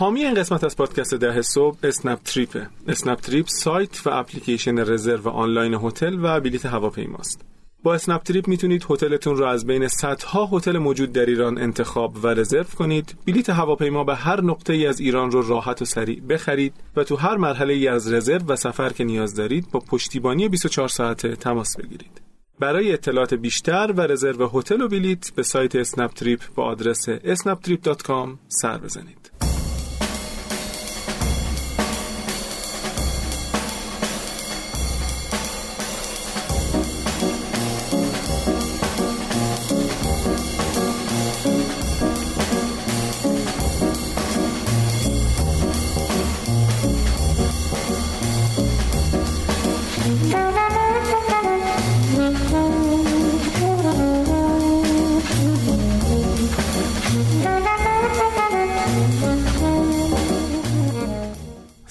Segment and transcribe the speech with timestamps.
[0.00, 5.28] حامی این قسمت از پادکست ده صبح اسنپ تریپه اسنپ تریپ سایت و اپلیکیشن رزرو
[5.28, 7.44] آنلاین هتل و بلیت هواپیماست.
[7.82, 12.26] با اسنپ تریپ می‌تونید هتلتون رو از بین صدها هتل موجود در ایران انتخاب و
[12.26, 13.16] رزرو کنید.
[13.26, 17.16] بلیت هواپیما به هر نقطه ای از ایران رو راحت و سریع بخرید و تو
[17.16, 21.76] هر مرحله ای از رزرو و سفر که نیاز دارید با پشتیبانی 24 ساعته تماس
[21.76, 22.20] بگیرید.
[22.60, 28.28] برای اطلاعات بیشتر و رزرو هتل و بلیت به سایت اسنپ تریپ با آدرس snaptrip.com
[28.48, 29.19] سر بزنید.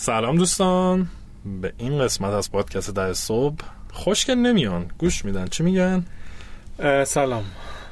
[0.09, 1.07] سلام دوستان.
[1.61, 3.55] به این قسمت از پادکست ده صبح
[3.93, 4.85] خوشگل نمیان.
[4.97, 5.47] گوش میدن.
[5.47, 6.05] چی میگن؟
[7.05, 7.43] سلام.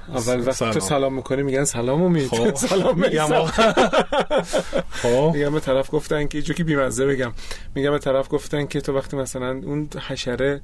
[0.08, 0.74] اول وقتی سلام.
[0.74, 1.14] تو سلام.
[1.14, 2.28] می‌کنی میگن سلام امید.
[2.28, 2.56] خب.
[2.70, 3.28] سلام میگم
[5.02, 5.32] خب.
[5.34, 7.32] میگم به طرف گفتن که جوکی بیمزه بگم.
[7.76, 10.62] میگم به طرف گفتن که تو وقتی مثلا اون حشره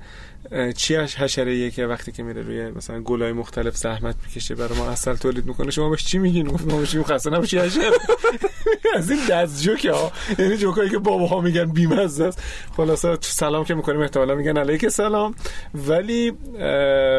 [0.75, 5.15] چی حشره که وقتی که میره روی مثلا گلای مختلف زحمت می‌کشه برای ما اصل
[5.15, 7.83] تولید می‌کنه شما بهش چی میگین؟ گفت ما بهش خسته نباشی حشره.
[8.95, 10.11] از این دست جوک ها.
[10.39, 12.41] یعنی جوکایی که باباها میگن بیمزه است.
[12.77, 15.35] خلاصه سلام که می‌کنیم احتمالا میگن علیک سلام.
[15.73, 16.33] ولی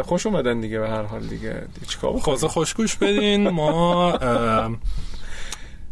[0.02, 1.62] خوش اومدن دیگه به هر حال دیگه.
[1.88, 3.48] چیکار؟ خلاصه خوشگوش بدین.
[3.48, 4.18] ما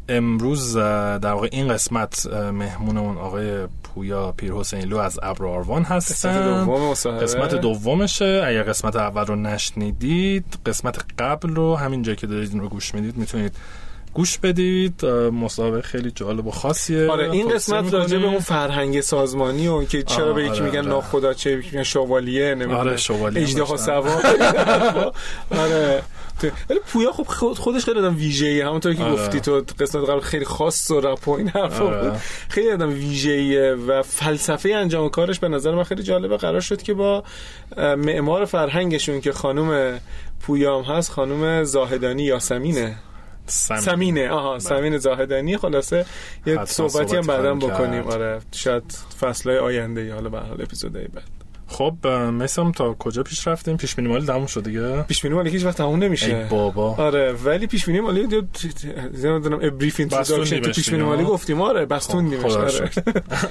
[0.09, 7.21] امروز در واقع این قسمت مهمونمون آقای پویا پیر حسینلو از ابر آروان مصاحبه.
[7.21, 8.43] قسمت دومشه.
[8.47, 13.17] اگر قسمت اول رو نشنیدید قسمت قبل رو همینجا که دارید این رو گوش می‌دید
[13.17, 13.57] می‌تونید
[14.15, 15.07] گوش بدید.
[15.07, 17.11] مصاحبه خیلی جالب و خاصیه.
[17.11, 18.27] آره این قسمت راجع به.
[18.27, 20.89] اون فرهنگ سازمانی و که چرا آه، به یکی آره، میگن آره.
[20.89, 22.77] ناخدا چه میگن شوالیه نمی‌دونم.
[22.77, 23.85] آره، شوالیه اجده ها داشتن.
[24.01, 25.13] سوار
[25.63, 26.03] آره.
[26.71, 29.13] ولی پویا خب خود- خودش خیلی آدم ویژه‌ایه همونطور که آره.
[29.13, 32.11] گفتی تو قسمت قبل خیلی خاص و رپ و این حرفا آره.
[32.11, 36.37] بود خیلی آدم ویژه‌ایه و فلسفه انجام کارش به نظر من خیلی جالبه.
[36.37, 37.25] قرار شد که با
[37.77, 40.01] معمار فرهنگشون که خانم
[40.41, 42.97] پویام هست خانم زاهدانی یاسمینه.
[43.47, 45.57] سم- سمینه آها سمین زاهدانی.
[45.57, 46.07] خلاصه
[46.47, 48.03] یه صحبتی هم بعدا بکنیم.
[48.03, 51.42] آره شاید فصلهای آینده یا حالا به حال اپیزودهای بعد.
[51.73, 55.03] خب مثلا تا کجا پیش رفتیم؟ پیش بینی مالی تموم شد دیگه.
[55.03, 56.37] پیش بینی مالی هیچ وقت تموم نمیشه.
[56.37, 56.95] ای بابا.
[56.95, 58.43] آره ولی پیش بینی مالی دو
[59.25, 61.61] نمی‌دونم بریف اینتروداکشن تو پیش بینی مالی؟ گفتیم.
[61.61, 62.91] آره بستون خب، نمیشه رو آره.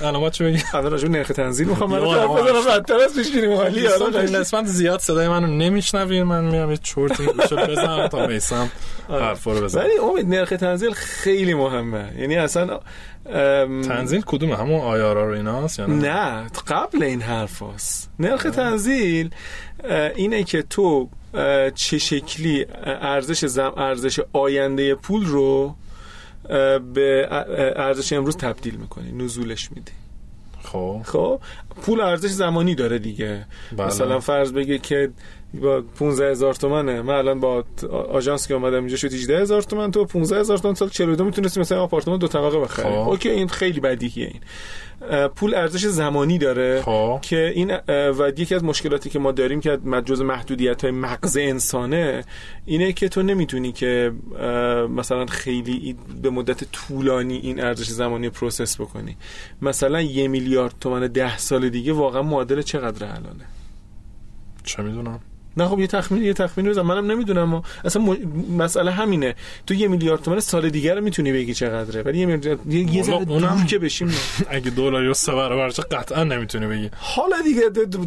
[0.08, 1.92] علامت چه بگی الان راجع نرخ تنزیل می‌خوام.
[1.92, 2.44] من آره.
[2.44, 4.40] بزنم بدتر از پیش بینی مالی آره.
[4.40, 6.24] قسمت زیاد صدای منو نمیشنوین.
[6.24, 8.70] من میام یه چرتی گوشه بزنم تا میسم
[9.10, 9.26] آره.
[9.26, 9.84] حرفا رو بزنم.
[9.84, 12.12] ولی امید نرخ تنزیل خیلی مهمه.
[12.20, 12.80] یعنی اصلا
[13.26, 18.10] ام، تنزیل کدومه همون آیارا رو ایناست یا نه؟ نه قبل این حرف هست.
[18.20, 19.30] نرخ تنزیل
[20.16, 21.10] اینه که تو
[21.76, 25.76] چه شکلی ارزش زم ارزش آینده پول رو
[26.94, 27.28] به
[27.76, 29.92] ارزش امروز تبدیل می‌کنی نزولش میدی.
[30.64, 31.02] خب.
[31.06, 31.42] خب
[31.82, 33.46] پول ارزش زمانی داره دیگه.
[33.78, 33.88] بله.
[33.88, 35.12] مثلا فرض بگه که
[35.54, 37.02] با 15 هزار تومنه.
[37.02, 37.64] من الان با
[38.10, 41.60] آژانس که اومدم اینجا شد 18 هزار تومن تو 15 هزار تومن سال 42 می‌تونستی
[41.60, 42.86] مثلا آپارتمان دو طبقه بخری.
[42.86, 43.10] خب.
[43.10, 44.42] اوکی این خیلی بدیهیه این.
[45.28, 47.20] پول ارزش زمانی داره خب.
[47.22, 52.24] که این و یکی از مشکلاتی که ما داریم که جز محدودیت های مغز انسانه
[52.66, 54.12] اینه که تو نمی‌تونی که
[54.90, 59.18] مثلا خیلی به مدت طولانی این ارزش زمانی رو پروسس بکنی.
[59.62, 63.46] مثلا یه میلیارد تومن ده سال دیگه واقعا معادل چقدر الانه؟
[64.64, 65.20] چه می‌دونم.
[65.58, 66.82] نه خب یه تخمین یه تخمین بزن.
[66.82, 68.18] منم نمی‌دونم و اصلا م...
[68.58, 69.36] مسئله همینه.
[69.68, 72.02] تو یه میلیارد تومن سال دیگه رو می‌تونی بگی چقدره.
[72.02, 74.12] ولی یه میلیارد یه, یه ذره اونم- که بشیم.
[74.50, 76.90] اگه دلاری و سه برابرش قطعا نمی‌تونی بگی.
[76.98, 77.64] حالا دیگه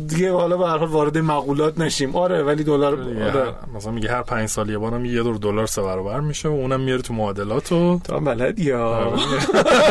[0.08, 2.16] دیگه حالا به هر حال وارد مقولات نشیم.
[2.16, 3.54] آره ولی دلار آره.
[3.74, 6.80] مثلا میگه هر پنج سال یه بارم یه دور دلار سه برابر میشه و اونم
[6.80, 9.14] میاره تو معادلات و تو هم بلدی یا؟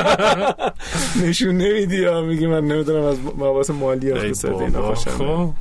[1.24, 5.56] نشون نمیدی یا؟ میگی من نمی‌دونم از مباحث مالی اقتصادی اینا بابا، خوشم خب ام،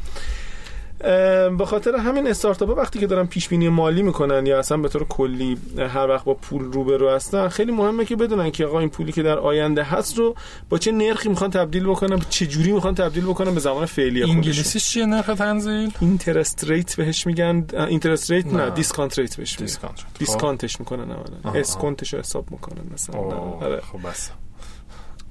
[1.59, 4.89] به خاطر همین استارتاپ ها وقتی که دارن پیش بینی مالی می‌کنن یا اصلا به
[4.89, 8.89] طور کلی هر وقت با پول روبرو هستن خیلی مهمه که بدونن که آقا این
[8.89, 10.35] پولی که در آینده هست رو
[10.69, 14.37] با چه نرخی می‌خوان تبدیل بکنن چه جوری می‌خوان تبدیل بکنن به زمان فعلی خودشون
[14.37, 18.71] انگلیسیش چیه نرخ تنزیل interest rate بهش میگن interest rate نه نه.
[18.71, 19.99] discount rate بهش میگن discount.
[19.99, 20.19] خب.
[20.19, 21.61] discount ش می‌کنن اولا.
[21.61, 23.81] discount ش رو حساب می‌کنن مثلا آره.
[23.81, 24.31] خب بس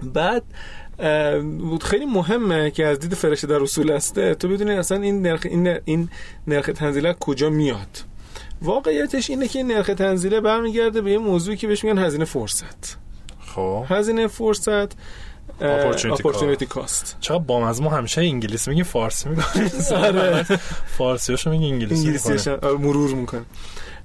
[0.03, 0.44] بعد
[1.59, 4.36] بود خیلی مهمه که از دید فرشته در اصول هسته.
[4.36, 6.09] تو بدونی اصلا این نرخ این, این
[6.48, 8.03] نرخ تنزیل از کجا میاد؟
[8.62, 12.98] واقعیتش اینه که این نرخ تنزیله برمیگرده به یه موضوعی که بهش میگن هزینه فرصت.
[13.56, 13.86] خب.
[13.89, 14.92] هزینه فرصت
[15.62, 19.42] اپورتونیتی کاست چرا با از ما همیشه انگلیسی میگی فارسی میگی
[19.95, 20.44] آره.
[20.97, 22.47] فارسیاشو میگی انگلیسی انگلیسیش.
[22.47, 23.42] هم مرور می‌کنه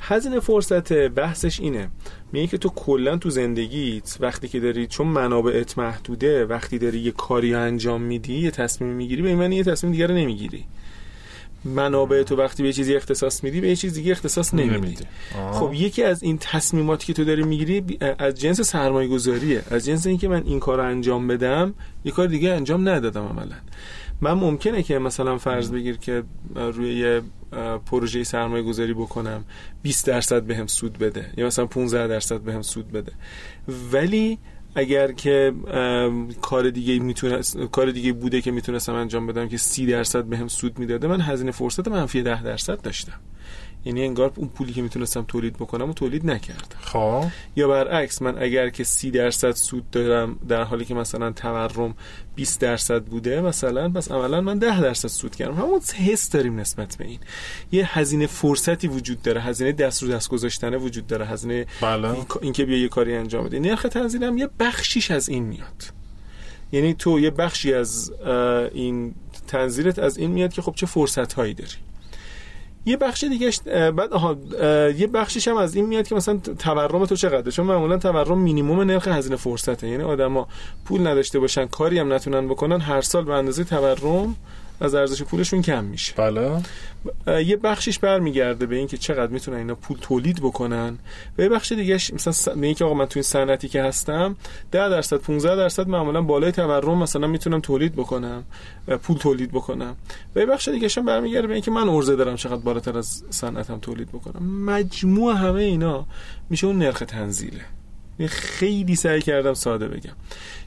[0.00, 1.88] هزینه فرصت بحثش اینه.
[2.32, 7.10] میگه که تو کلا تو زندگیت وقتی که داری چون منابعت محدوده وقتی داری یه
[7.10, 10.64] کاری انجام میدی یه تصمیم می‌گیری به این معنی یه تصمیم دیگه رو نمی‌گیری.
[11.64, 15.04] منابع تو وقتی به چیزی اختصاص میدی به یه چیز دیگه اختصاص نمیدی.
[15.52, 20.06] خب یکی از این تصمیماتی که تو داری می‌گیری از جنس سرمایه گذاریه از جنس
[20.06, 23.56] اینکه من این کار رو انجام بدم یه کار دیگه انجام ندادم عملا.
[24.20, 26.22] من ممکنه که مثلا فرض بگیر که
[26.54, 27.22] روی یه
[27.86, 29.44] پروژه سرمایه گذاری بکنم
[29.82, 33.12] 20 درصد بهم سود بده یا مثلا 15 درصد بهم سود بده.
[33.92, 34.38] ولی
[34.74, 35.52] اگر که
[36.40, 37.40] کار دیگه می‌تونه
[37.72, 41.50] کار دیگه بوده که می‌تونستم انجام بدم که 30 درصد بهم سود می‌داده من هزینه
[41.50, 43.20] فرصت منفی 10 درصد داشتم.
[43.86, 46.76] یعنی انگار اون پولی که می‌تونستم تولید بکنم و تولید نکردم.
[46.80, 47.24] خب.
[47.56, 51.94] یا برعکس من اگر که 30 درصد سود دارم در حالی که مثلا تورم
[52.34, 55.54] 20 درصد بوده مثلا پس عملا من 10 درصد سود کردم.
[55.54, 57.18] همون حس داریم نسبت به این.
[57.72, 62.10] یه هزینه فرصتی وجود داره هزینه دست رو دست گذاشتنه وجود داره هزینه بله.
[62.10, 65.82] این- اینکه بیا یه کاری انجام بده نرخ تنزیل هم یه بخشیش از این میاد.
[66.72, 68.12] یعنی تو یه بخشی از
[68.72, 69.14] این
[69.48, 71.70] تنزیلت از این میاد که خب چه فرصت هایی داری.
[72.86, 73.50] یه بخش دیگه
[73.90, 74.36] بعد آها
[74.90, 78.80] یه بخشش هم از این میاد که مثلا تورم تو چقدره؟ چون معمولا تورم مینیمم
[78.80, 79.88] نرخ هزینه فرصته.
[79.88, 80.48] یعنی آدما
[80.84, 84.36] پول نداشته باشن کاری هم نتونن بکنن هر سال به اندازه تورم
[84.81, 86.14] از ارزش پولشون کم میشه.
[86.17, 86.62] بله.
[87.46, 90.99] یه بخشش برمیگرده به اینکه چقدر می‌تونن اینا پول تولید بکنن.
[91.38, 94.37] و یه بخش دیگه مثلا س- به اینکه آقا من تو این صنعتی که هستم
[94.73, 98.44] 10 درصد 15 درصد معمولا بالای تورم مثلا می‌تونم تولید بکنم
[98.88, 99.96] اه، پول تولید بکنم.
[100.37, 103.78] و یه بخش دیگه هم برمیگرده به اینکه من ارزه دارم چقدر بالاتر از صنعتم
[103.78, 104.46] تولید بکنم.
[104.64, 106.06] مجموع همه اینا
[106.50, 107.61] میشه اون نرخ تنزیله.
[108.26, 110.12] خیلی سعی کردم ساده بگم.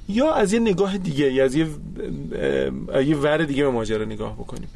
[0.10, 1.68] یا از یه نگاه دیگه یا از یه
[3.06, 4.70] یه ور دیگه به ماجرا نگاه بکنیم.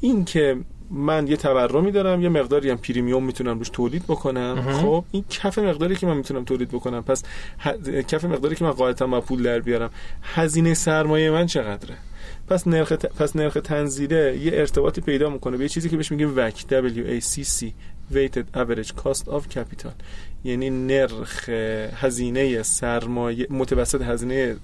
[0.00, 0.56] این که
[0.90, 4.72] من یه تورمی دارم یه مقداری هم پریمیوم می‌تونم روش تولید بکنم.
[4.72, 7.02] خب این کف مقداری که من می‌تونم تولید بکنم.
[7.02, 7.22] پس
[7.64, 9.90] ه- کف مقداری که من قاعدتم با پول در بیارم
[10.22, 11.96] هزینه سرمایه من چقدره؟
[12.48, 13.06] پس نرخ ت...
[13.06, 17.20] پس نرخ تنزیله یه ارتباطی پیدا می‌کنه به یه چیزی که بهش میگیم WACC W
[17.20, 17.66] A C C
[18.14, 19.94] Weighted Average Cost of Capital.
[20.44, 21.48] یعنی نرخ
[21.94, 24.56] هزینه سرمایه متوسط هزینه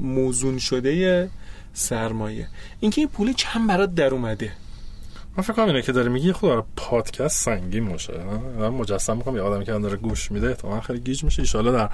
[0.00, 1.30] موزون شده
[1.72, 2.48] سرمایه.
[2.80, 4.52] اینکه این پول چند برات در اومده؟
[5.36, 8.12] من فکر کنم اینه که داره میگی خود داره پادکست سنگین باشه.
[8.58, 11.42] من مجسم می‌کنم یه آدمی که داره گوش میده احتمالاً خیلی گیج میشه.
[11.42, 11.90] ایشالا در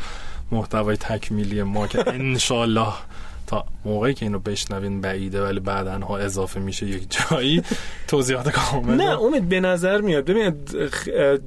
[0.53, 2.93] محتوای تکمیلی ما که انشالله
[3.47, 7.63] تا موقعی که اینو بشنوین بعیده ولی بعدا ها اضافه میشه یک جایی
[8.09, 10.25] توضیحات کامل نه امید به نظر میاد.
[10.25, 10.55] ببین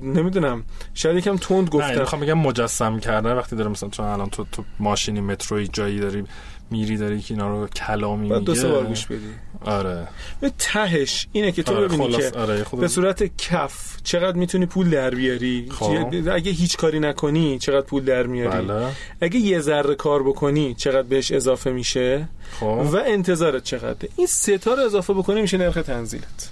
[0.02, 0.64] نمی‌دونم.
[0.94, 2.00] شاید یکم تند نه گفتم.
[2.00, 3.34] می‌خوام بگم مجسم کردن.
[3.34, 6.24] وقتی داره مثلا چون الان تو تو ماشینی متروی جایی داری
[6.72, 9.20] میری داری که اینا رو کلامی میگه دو سه بار گوش بدی.
[9.62, 10.08] آره.
[10.42, 14.90] به تهش اینه که تو آره ببینی که آره به صورت کف چقدر می‌تونی پول
[14.90, 16.14] در بیاری؟ خب.
[16.32, 18.88] اگه هیچ کاری نکنی چقدر پول در میاری؟ بله.
[19.22, 22.28] اگه یه ذره کار بکنی چقدر بهش اضافه میشه؟
[22.60, 22.66] خب.
[22.66, 26.52] و انتظارت چقدره؟ این سه تا رو اضافه بکنی میشه نرخ تنزیلت.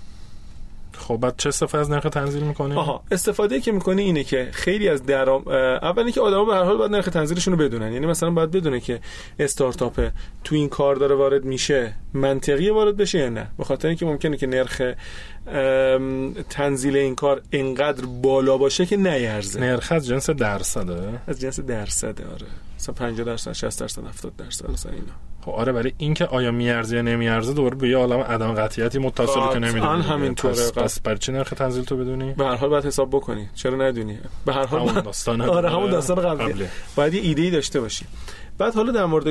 [1.08, 4.90] خب بعد چه استفاده از نرخ تنزیل می‌کنی؟ آها استفاده که می‌کنه اینه که خیلی
[4.90, 7.94] از درام اه، اول اینکه آدما به هر حال باید نرخ تنزیلشون رو بدونن.
[7.94, 9.00] یعنی مثلا باید بدونه که
[9.40, 10.10] استارتاپ
[10.44, 13.48] تو این کار داره وارد میشه منطقی وارد بشه یا نه.
[13.58, 14.82] به خاطر اینکه ممکنه که نرخ
[16.50, 21.22] تنزیل این کار انقدر بالا باشه که نیرزه نرخ از جنس درصده.
[21.28, 22.67] از جنس درصده آره.
[22.78, 25.14] مثلا 50 درصد 60 درصد 70 درصد مثلا اینا.
[25.42, 29.54] خب آره ولی اینکه آیا میارزه یا نمیارزه دوباره به یه عالم عدم قطعیتی متصل
[29.54, 30.54] که نمی‌دونی همینطوره.
[30.54, 33.50] پس, پس برای چی نرخ تنزیل تو بدونی؟ به هر حال باید حساب بکنی.
[33.56, 36.66] چرا ندونی؟ به هر حال همون داستان آره همون داستان قبلی
[36.96, 38.06] باید یه ایده ای داشته باشی.
[38.58, 39.28] بعد حالا در مورد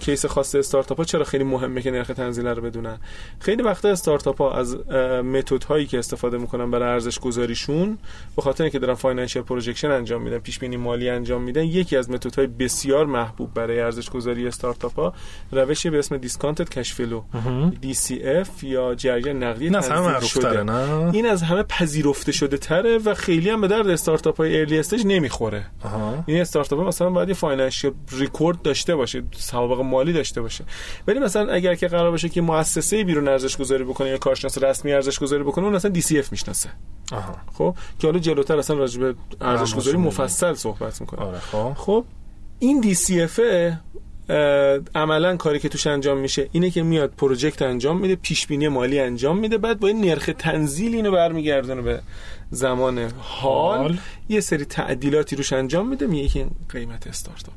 [0.00, 2.98] case خاص استارتاپ ها چرا خیلی مهمه که نرخ تنزیل رو بدونن
[3.40, 4.76] خیلی وقتا استارتاپ ها از
[5.24, 7.98] متد هایی که استفاده می‌کنن برای ارزش گذاریشون
[8.36, 12.10] به خاطر اینکه دارن financial projection انجام میدن پیش بینی مالی انجام میدن یکی از
[12.10, 15.14] متد های بسیار محبوب برای ارزش گذاری استارتاپ ها
[15.52, 17.22] روشی به اسم discounted cash flow
[17.82, 20.62] DCF یا جریان نقدی تنزیل شده.
[20.62, 24.78] نه این از همه پذیرفته شده تره و خیلی هم به درد استارتاپ های early
[24.78, 25.66] stage نمی‌خوره.
[26.26, 30.64] این استارتاپ مثلا باید یه financial record داشته باشه سوابق مالی داشته باشه.
[31.06, 34.92] ولی مثلا اگر که قرار باشه که مؤسسه بیرون ارزش گذاری بکنه یا کارشناس رسمی
[34.92, 36.68] ارزش گذاری بکنه اون اصلا DCF می‌شناسه.
[37.12, 37.36] آها.
[37.52, 41.20] خب؟ که حالا جلوتر اصلا راجع به ارزش گذاری همشون مفصل صحبت می‌کنه.
[41.20, 41.72] آره خب.
[41.76, 42.04] خب؟
[42.58, 43.40] این DCF
[44.28, 48.68] اه، عملا کاری که توش انجام میشه اینه که میاد project انجام میده پیش بینی
[48.68, 52.00] مالی انجام میده بعد با این نرخ تنزیل اینو برمیگردونه به
[52.50, 53.78] زمان حال.
[53.78, 53.98] حال.
[54.28, 57.54] یه سری تعدیلاتی روش انجام میده میگه که این قیمت استارتاپ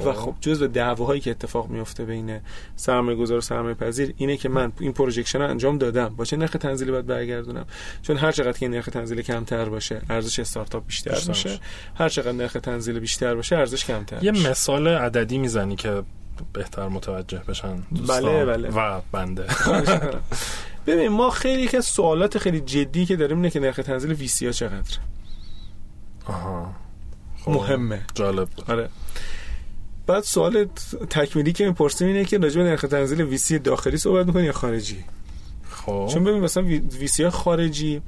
[0.00, 0.34] و خب.
[0.40, 2.40] جزء دعواهایی که اتفاق میفته بین
[2.76, 6.08] سرمایه گذار و سرمایه پذیر اینه که من این projection رو انجام دادم.
[6.08, 7.66] با چه نرخ تنزیلی باید برگردونم؟
[8.02, 11.58] چون هر چقدر که نرخ تنزیل کمتر باشه ارزش استارتاپ بیشتر باشه
[11.94, 16.02] هر چقدر نرخ تنزیل بیشتر باشه ارزش کمتر یه مثال عددی می‌زنی که
[16.52, 18.68] بهتر متوجه بشن بله بله.
[18.68, 19.46] و بنده.
[20.86, 24.52] ببین ما خیلی که سوالات خیلی جدی که داریم اینه که نرخ تنزیل وی ها
[24.52, 24.98] چقدر
[26.26, 26.74] آها.
[27.44, 27.50] خب.
[27.50, 28.00] مهمه.
[28.14, 28.88] جالب آره.
[30.06, 30.64] بعد سوال
[31.10, 35.04] تکمیلی که می‌پرسیم اینه که راجع به نرخ تنزیل ویسی داخلی صحبت می‌کنی یا خارجی؟
[35.70, 36.08] خب.
[36.12, 36.62] چون ببین مثلا
[37.00, 38.02] VC خارجی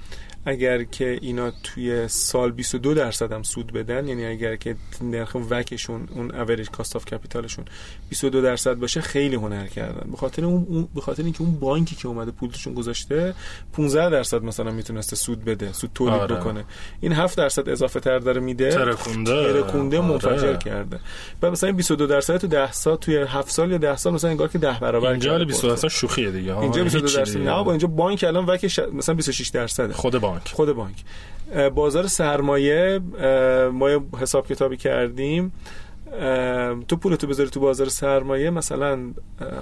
[0.47, 5.80] اگر که اینا توی سال 22 درصد هم سود بدن یعنی اگر که نرخ WACC
[5.80, 7.64] شون اون average cost of capital شون
[8.09, 10.11] 22 درصد باشه خیلی هنر کردن.
[10.11, 13.35] به خاطر اون به خاطر اینکه اون بانکی که اومده پولشون گذاشته
[13.73, 16.37] 15 درصد مثلا می‌تونسته سود بده سود تولید آره.
[16.37, 16.65] بکنه.
[17.00, 18.71] این 7 درصد اضافه تر داره میده.
[18.71, 19.53] ترکونده.
[19.53, 20.09] ترکونده آره.
[20.09, 21.00] منفجر کرده.
[21.43, 24.49] و مثلا 22 درصد تو 10 سال توی 7 سال یا 10 سال مثلا انگار
[24.49, 26.59] که 10 برابر اینجا 22 درصد شوخیه دیگه.
[26.59, 30.36] اینجا 22 درصد نه با اینجا بانک الان وکش مثلا 26 درصد خود بانک.
[30.45, 31.05] خود بانک.
[31.75, 33.00] بازار سرمایه
[33.73, 33.88] ما
[34.21, 35.52] حساب کتابی کردیم.
[36.88, 38.99] تو پولتو بذاری تو بازار سرمایه مثلا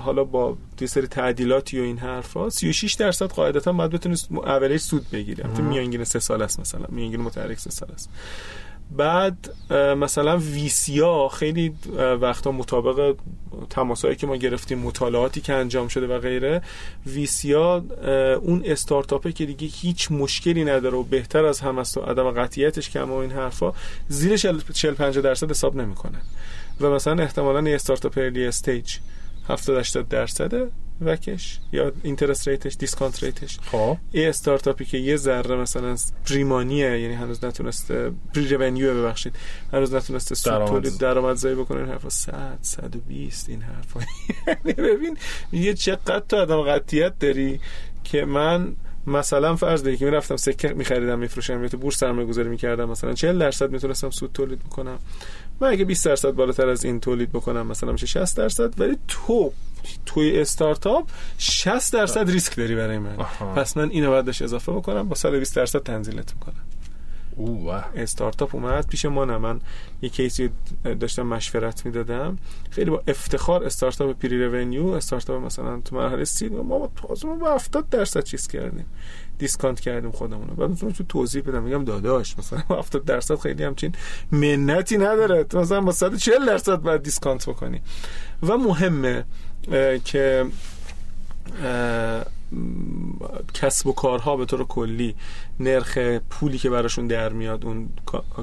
[0.01, 5.11] حالا با یه سری تعدیلاتی و این حرفا 36 درصد قاعدتا باید بتونی اوریج سود
[5.13, 5.43] بگیری.
[5.57, 6.87] تو میانگین سه سال است مثلا.
[6.89, 8.11] میانگین متحرک سه سال است.
[8.91, 9.55] بعد
[9.97, 11.75] مثلا ویسیا خیلی
[12.21, 13.15] وقتا مطابق
[13.71, 16.63] تماسایی که ما گرفتیم مطالعاتی که انجام شده و غیره
[17.07, 17.85] VC یا
[18.43, 22.91] اون استارتاپه که دیگه هیچ مشکلی نداره و بهتر از هم است و عدم قطعیتش
[22.91, 23.73] کم و این حرفا
[24.09, 26.19] زیر 40 50 درصد حساب نمی‌کنه.
[26.81, 28.97] و مثلا احتمالا یه استارتاپ early stage
[29.49, 33.59] 70 80 درصده WACC ش یا interest rate ش discount rate ش.
[33.61, 33.97] خب.
[34.13, 39.37] ای استارتاپی که یه ذره مثلا pre-money یه یعنی هنوز نتونسته pre-revenue ببخشید.
[39.73, 42.11] هنوز نتونسته سود تولید درآمدزایی بکنه این حرفا.
[42.11, 44.01] 100 120 این حرفا.
[44.65, 45.17] یعنی ببین
[45.53, 47.61] یه چقدر تو آدم قطعیت داری
[48.05, 52.49] که من مثلا فرض بگیر که می‌رفتم سکه میخریدم میفروشم یا تو بورس سرمایه گذاری
[52.49, 54.99] می‌کردم مثلا 40 درصد می‌تونستم سود تولید بکنم.
[55.61, 59.53] من اگه 20 درصد بالاتر از این تولید بکنم مثلا میشه 60 درصد ولی تو
[60.07, 61.09] توی استارتاپ
[61.39, 63.17] 60 درصد ریسک داری برای من.
[63.57, 66.65] پس من اینو باید اضافه بکنم با 120 درصد تنزیلت می‌کنم.
[67.37, 69.39] اوه استارتاپ اومد پیش ما نه.
[69.39, 69.61] من
[70.03, 70.51] یه case ی
[71.01, 72.39] داشتم مشورت می‌دادم.
[72.71, 77.89] خیلی با افتخار استارتاپ pre-revenue استارتاپ مثلا تو مرحله seed ما تازه ما با 70
[77.89, 78.87] درصد چیز کردیم.
[79.39, 83.95] discount کردیم خودمون بعد مثلا تو توضیح بدم میگم داداش مثلا 70 درصد خیلی همچین
[84.33, 85.47] منتی نداره.
[85.55, 87.81] مثلا با 140 درصد باید discount بکنی.
[88.43, 89.25] و مهمه
[90.05, 90.47] که
[93.55, 95.15] کسب و کارها به طور کلی
[95.61, 95.99] نرخ
[96.31, 97.89] پولی که براشون در میاد اون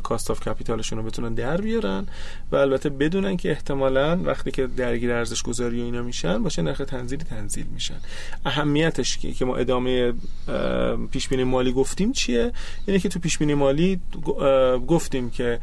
[0.03, 2.07] کاست آف کپیتالشون رو بتونن در بیارن
[2.51, 6.77] و البته بدونن که احتمالا وقتی که درگیر ارزش گذاری و اینا میشن باشه نرخ
[6.77, 7.97] تنزیلی تنزیل میشن.
[8.45, 10.13] اهمیتش که ما ادامه
[11.11, 12.51] پیش بینی مالی گفتیم چیه؟
[12.85, 13.99] اینه که تو پیش بینی مالی
[14.87, 15.59] گفتیم که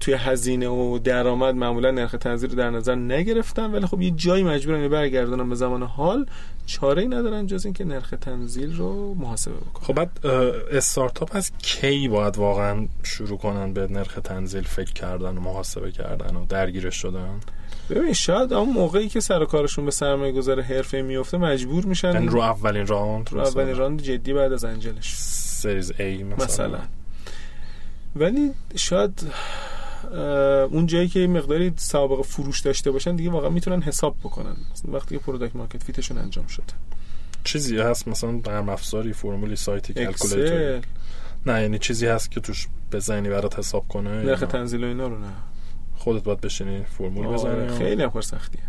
[0.00, 4.44] توی هزینه و درآمد معمولا نرخ تنزیل رو در نظر نگرفتن ولی خب یه جایی
[4.44, 6.26] مجبورن برگردونن به زمان حال.
[6.66, 10.26] چاره ای ندارن جز اینکه نرخ تنزیل رو محاسبه بکنن خب بعد
[10.72, 16.36] استارتاپ از کی باید واقعا شروع کنن به نرخ تنزیل فکر کردن و محاسبه کردن
[16.36, 17.40] و درگیرش شدن؟
[17.90, 22.26] ببین شاید اون موقعی که سر کارشون به سرمایه گذار حرفه میفته مجبور میشن یعنی
[22.26, 25.14] رو اولین راند رو اولین راند جدی بعد از انجلش.
[25.16, 26.78] سریز ای مثلا, مثلا.
[28.16, 29.26] ولی شاید
[30.70, 34.56] اون جایی که مقداری سابقه فروش داشته باشن دیگه واقعا می‌تونن حساب بکنن.
[34.84, 36.64] وقتی که product market fit شون انجام شده.
[37.44, 40.80] چیزی هست مثلا نرم افزاری فرمولی سایتی calculator
[41.46, 45.18] نه یعنی چیزی هست که توش بزنی برات حساب کنه نرخ تنزیل و اینا رو
[45.18, 45.32] نه.
[45.96, 48.60] خودت باید بشینی فرمول بزنی خیلی هم کار سختیه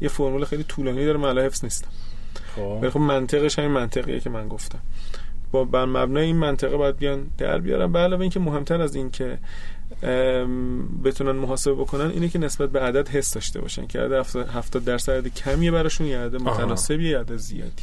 [0.00, 1.88] یه فرمول خیلی طولانی داره من حفظ نیستم.
[2.56, 2.88] خب.
[2.88, 4.78] خب منطقش همین منطقیه که من گفتم.
[5.52, 9.10] با بر مبنای این منطقه باید بیان در بیارن به علاوه اینکه مهمتر از این
[9.10, 9.38] که
[11.04, 15.28] بتونن محاسبه بکنن اینه که نسبت به عدد حس داشته باشن که عدد 70 درصد
[15.28, 17.82] کمیه براشون یا عدد متناسبی یا عدد زیادی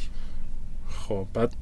[1.08, 1.52] خب بعد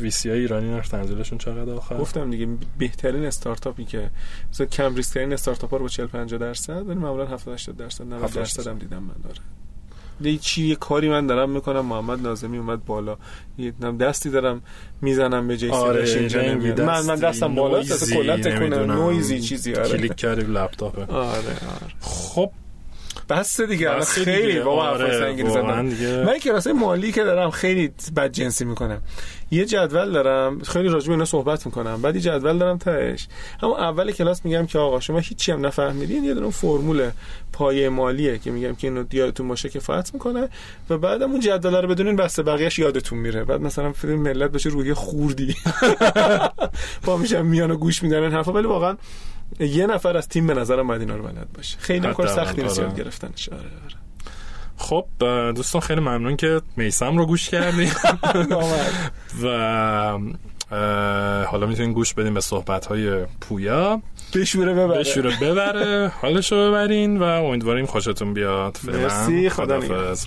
[0.00, 4.10] ویسی های ایرانی نرخ تنزیلشون چقدر آخر؟ گفتم دیگه بهترین استارتاپی که
[4.50, 7.76] مثلا کم ریسک ترین استارتاپ ها رو با 40 50 درصد ولی معمولا 70 80
[7.76, 9.40] درصد 90 درصد هم دیدم من داره.
[10.20, 13.16] یه چی یه کاری من دارم می‌کنم محمد نازمی اومد بالا.
[13.58, 14.62] یه دستی دارم
[15.00, 16.42] می‌زنم به جیسی آره اینجا
[16.84, 19.88] من من دستم بالا تا کلا تکونه نویزی چیزی آره.
[19.88, 21.92] کلیک کردی لپتاپ آره آره.
[22.00, 22.50] خب
[23.28, 29.02] بس دیگه خیلی بابا آره من کلاسای مالی که دارم خیلی بد جنسی می‌کنم.
[29.50, 33.28] یه جدول دارم خیلی راجع به اینا صحبت می‌کنم بعد یه جدول دارم تهش.
[33.62, 37.10] اما اول کلاس میگم که آقا شما هیچی هم نفهمیدین یه دونه فرمول
[37.52, 40.48] پایه مالیه که میگم که اینو یادتون باشه کفایت می‌کنه
[40.90, 43.44] و بعدم اون جدول رو بدونین بسته بقیه‌اش یادتون میره.
[43.44, 45.56] بعد مثلا فیلم ملت بشه روحی خوردی.
[47.06, 48.52] با میشم میان و گوش میدن حرفا.
[48.52, 48.96] ولی واقعا
[49.60, 52.78] یه نفر از تیم به نظرم باید اینا رو بلد باشه خیلی کار سختی نیست
[52.78, 52.88] آره.
[52.88, 53.98] یاد گرفتنش آره آره
[54.76, 55.04] خب
[55.52, 57.90] دوستان خیلی ممنون که میسم رو گوش کردیم.
[59.42, 59.48] و
[61.46, 64.02] حالا می‌تونین گوش بدین به صحبت های پویا
[64.34, 68.98] بشوره ببره بشوره ببره حالش رو ببرین و امیدواریم خوشتون بیاد فعلا.
[68.98, 70.26] مرسی، خدا خداحافظ.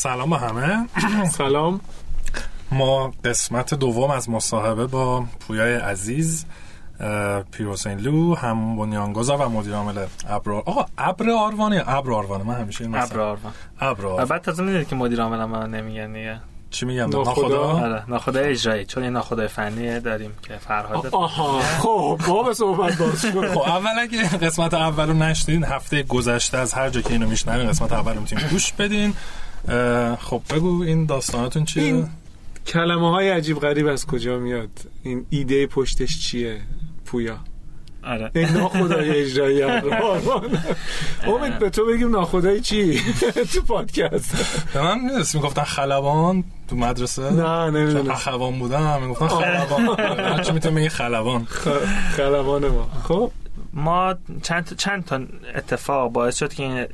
[0.00, 0.86] سلام به همه.
[1.38, 1.80] سلام.
[2.72, 6.44] ما قسمت دوم از مصاحبه با پویای عزیز
[7.00, 12.54] اه، پیروسینلو هم بنیانگذار و مدیر عامل ابر آقا ابر آروانه یا ابر آروانه؟ من
[12.54, 13.52] همیشه این ابر آروان.
[13.80, 14.24] ابر آروان.
[14.24, 16.40] بعد تازه می‌دونید که مدیر عامل من نمیگن دیگه.
[16.70, 18.84] چی میگم ناخدا؟ ناخدا؟ آره اجرایی.
[18.84, 21.60] چون یه ناخدای فنی داریم که فرهاد آها.
[21.60, 26.72] خب با به صحبت باز خب اول اگه قسمت اول رو نشدین هفته گذشته از
[26.72, 29.14] هر جا که اینو میشنوین قسمت اول رو می‌تونین گوش بدین.
[30.20, 32.08] خب بگو این داستاناتون چیه؟ این
[32.66, 34.68] کلمه های عجیب غریب از کجا میاد؟
[35.02, 36.60] این ایده پشتش چیه؟
[37.06, 37.36] پویا.
[38.04, 38.30] آره.
[38.34, 39.62] این ناخدای اجرایی.
[39.62, 43.00] امید به تو بگیم ناخدای چی؟
[43.54, 44.34] تو پادکست.
[44.74, 50.00] به من می‌دونستی می‌گفتن خلبان تو مدرسه؟ نه چون نمی‌دونم اخوان بودم می‌گفتن خلبان.
[50.32, 51.44] هرچی می‌تونم بگی خلبان.
[52.16, 52.88] خلبان ما.
[53.04, 53.30] خب
[53.72, 55.20] ما چند تا- چند تا
[55.54, 56.88] اتفاق باعث شد که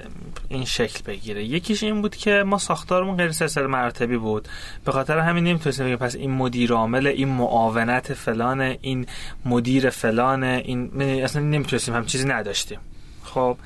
[0.48, 4.48] این این شکل بگیره یکیش این بود که ما ساختارمون غیر سلسله مراتبی بود
[4.84, 9.06] به خاطر همین نمی‌تونستیم بگیم پس این مدیر عامل این معاونت فلان این
[9.44, 12.78] مدیر فلان این اصلا نمی‌تونستیم هم چیزی نداشتیم
[13.24, 13.56] خب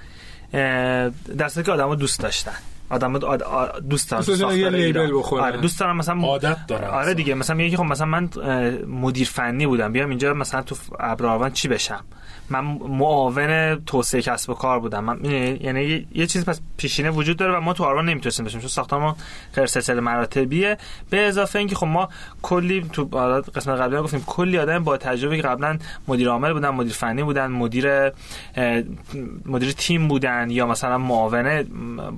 [0.52, 2.54] در که آدمو دوست داشتن
[2.90, 5.10] آدم دوست دارن دوست داشتن تو یه لیبل.
[5.14, 5.44] بخورن.
[5.44, 7.14] آره دوست دارم مثلا عادت دارن آره.
[7.14, 8.30] دیگه مثلا میگه که خب مثلا من
[8.86, 12.04] مدیر فنی بودم بیام اینجا مثلا تو ابراروان چی بشم
[12.50, 15.04] من معاون توسعه کسب و کار بودم.
[15.04, 18.60] من یعنی یه- یه چیزی پس پیشینه وجود داره و ما تو آروان نمی‌تونستیم بشیم
[18.60, 19.14] چون ساختمان
[19.54, 20.78] غیر سلسله مراتبیه.
[21.10, 22.08] به اضافه اینکه خب ما
[22.42, 23.04] کلی تو
[23.54, 27.22] قسمت قبلی هم گفتیم کلی آدم با تجربه که قبلا مدیر عامل بودن مدیر فنی
[27.22, 28.10] بودن مدیر
[29.46, 31.64] مدیر تیم بودن یا مثلا معاون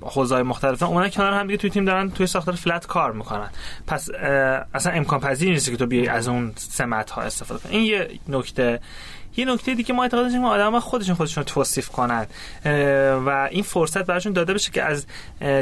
[0.03, 3.51] حوزه‌های مختلف اومدن کنار هم دیگه توی تیم دارن توی ساختار فلت کار می‌کنن.
[3.87, 4.11] پس
[4.75, 7.77] اصلا امکان پذیر نیست که تو بیای از اون سمت ها استفاده کنی.
[7.77, 8.81] این یه نکته.
[9.37, 12.27] یه نکته دیگه ما اعتقاد داشتیم که آدم خودشون خودشون توصیف کنن.
[13.27, 15.07] و این فرصت براشون داده بشه که از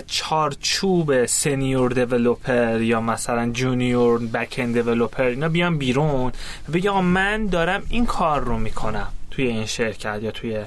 [0.06, 6.32] چارچوب سنیور دیولپر یا مثلا جونیور بک اند دیولپر اینا بیان بیرون.
[6.68, 10.64] و بگه من دارم این کار رو می‌کنم توی این شرکت یا توی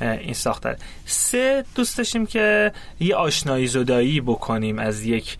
[0.00, 0.76] این ساختار
[1.06, 5.38] سه دوست داشتیم که یه آشنایی زدایی بکنیم از یک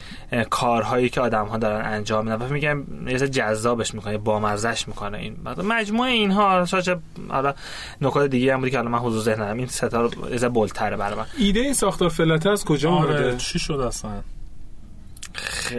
[0.50, 2.46] کارهایی که آدم ها دارن انجام میدن.
[2.46, 5.36] و میگم یه جذابش می‌کنه بامزش می‌کنه این.
[5.64, 7.54] مجموعه اینها شاید حالا
[8.00, 11.14] نکات دیگه هم بودی که الان من حضور ذهن ندارم این ستا رو بولتره برای
[11.18, 11.26] من.
[11.38, 13.20] ایده این ساختار فلته از کجا آره.
[13.20, 14.10] اومده؟ چی شد اصلا؟
[15.34, 15.72] خ-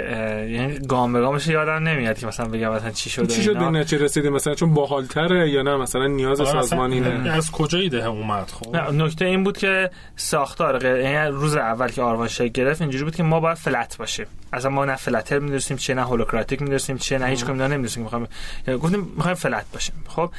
[0.49, 3.65] یعنی گام به گامش یادم نمیاد که مثلا بگم مثلا چی شده چی شد به
[3.65, 8.05] نتیجه رسیده مثلا چون باحالتره یا نه؟ مثلا نیاز آره، سازمان اینه از کجا ایده
[8.05, 12.81] اومد خب؟ نه نکته این بود که ساختار یعنی روز اول که آروان شکل گرفت
[12.81, 14.25] اینجوری بود که ما باید فلت باشیم.
[14.53, 18.27] اصلا ما نه فلتر می‌دونستیم چه نه هولوکراتیک می‌دونستیم چه نه هیچ کدوم اینا نمی‌دونستیم.
[18.67, 19.95] یعنی گفتیم می‌خوایم فلت باشیم.
[20.07, 20.31] خب.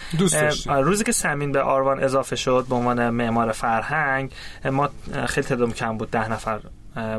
[0.68, 4.31] آره، روزی که سمین به آروان اضافه شد به عنوان معمار فرهنگ
[4.64, 4.88] ما
[5.26, 6.61] خیلی تعداد کم بود ده نفر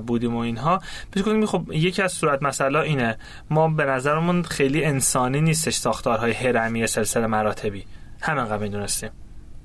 [0.05, 0.81] بودیم و اینها.
[1.11, 3.17] پیش گفتیم خب یکی از صورت مسئله اینه.
[3.49, 7.85] ما به نظرمون خیلی انسانی نیستش ساختارهای هرمی سلسله مراتبی.
[8.21, 9.09] همین قبل می‌دونستیم.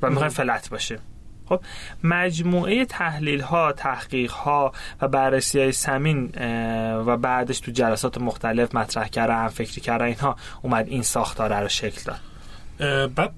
[0.03, 0.99] و می‌خوایم فلت باشیم.
[1.49, 1.61] خب
[2.05, 4.73] مجموعه تحلیل ها تحقیق ها
[5.03, 6.31] و بررسی های سمین
[7.07, 12.01] و بعدش تو جلسات مختلف مطرح کردن فکری کردن اینها اومد این ساختاره رو شکل
[12.05, 12.21] داد.
[13.15, 13.33] بعد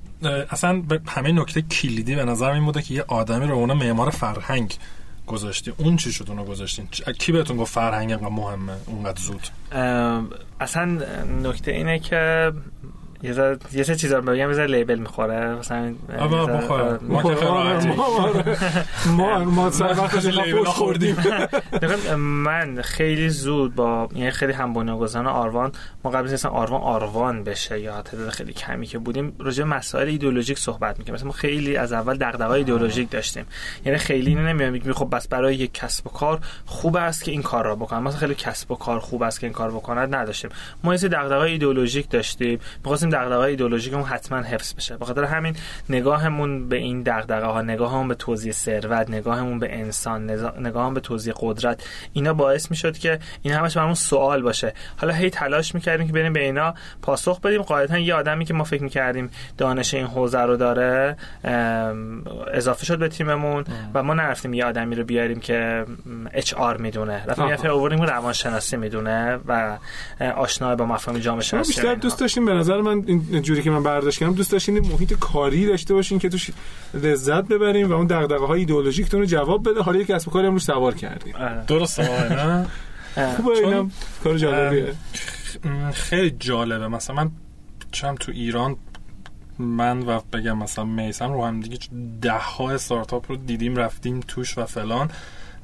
[0.51, 4.11] اصلا به همه نکته کلیدی به نظر این بوده که یه آدمی رو اون معمار
[4.11, 4.75] فرهنگ
[5.27, 9.49] گذاشتی؟ اون چی شد اونو گذاشتین کی بهتون گفت فرهنگ انقدر مهمه اونقدر زود؟
[10.61, 10.85] اصلا
[11.43, 12.53] نکته اینه که
[13.25, 16.99] یه ذره- یه سه چیزا رو بگم یه ذره لیبل می‌خوره مثلا ذره- بخوره.
[17.03, 17.89] ما که.
[19.11, 21.17] ما ما سر وقتش لیبل خوردیم.
[22.45, 25.73] من خیلی زود با یعنی خیلی هم بنیانگذاران آروان
[26.05, 30.59] ما قبل از آروان آروان بشه یا تعداد خیلی کمی که بودیم راجع مسائل ایدئولوژیک
[30.59, 33.47] صحبت می‌کنیم مثلا ما خیلی از اول دغدغه‌های ایدئولوژیک داشتیم.
[33.85, 37.31] یعنی خیلی اینو نمیام میگیم خب بس برای یک کسب و کار خوب است که
[37.33, 40.15] این کار را بکنن مثلا خیلی کسب و کار خوب است که این کار بکند
[40.15, 40.51] نداشتیم.
[40.85, 42.59] ما یه سری دغدغه‌های ایدئولوژیک داشتیم.
[42.79, 44.97] می‌خواستیم دغدغه‌های ایدئولوژیکمون حتما حفظ بشه.
[44.97, 45.57] به خاطر همین
[45.89, 51.35] نگاهمون به این دغدغه ها نگاهمون به توزیع ثروت نگاهمون به انسان نگاهمون به توزیع
[51.37, 54.75] قدرت اینا باعث می‌شد که این همش برامون سوال باشه.
[54.97, 57.63] حالا هی تلاش می‌کردیم که بریم به اینا پاسخ بدیم.
[57.63, 61.17] قاعدتا یه آدمی که ما فکر می‌کردیم دانش این حوزه رو داره
[62.53, 65.85] اضافه شد به تیممون و ما نرفتیم یه آدمی رو بیاریم که
[66.33, 67.25] اچ آر می‌دونه.
[67.27, 69.79] رفتیم یه آوردیم روانشناسی می‌دونه و
[70.37, 71.95] آشنا با مفاهیم جامعه شناسی بیشتر.
[71.95, 75.13] دوست داشتیم به نظر من این جوری که من برداشت کردم دوست داشتیم این محیط
[75.19, 76.51] کاری داشته باشین که توش
[76.95, 79.83] لذت ببریم و اون دغدغه های ایدئولوژیکتون رو جواب بده.
[79.83, 81.35] حالا یک کسب و کاری هم روش سوار کردیم.
[81.37, 81.65] آره.
[81.67, 82.67] درسته نه.
[83.37, 83.91] خوبه چون- اینم؟
[84.25, 84.95] کار جالبیه.
[85.93, 86.89] خیلی جالبه.
[86.89, 87.31] مثلا من
[87.93, 88.77] چم تو ایران
[89.59, 91.79] من و بگم مثلا میسم رو هم دیگه
[92.21, 95.11] ده ها استارتاپ رو دیدیم رفتیم توش و فلان.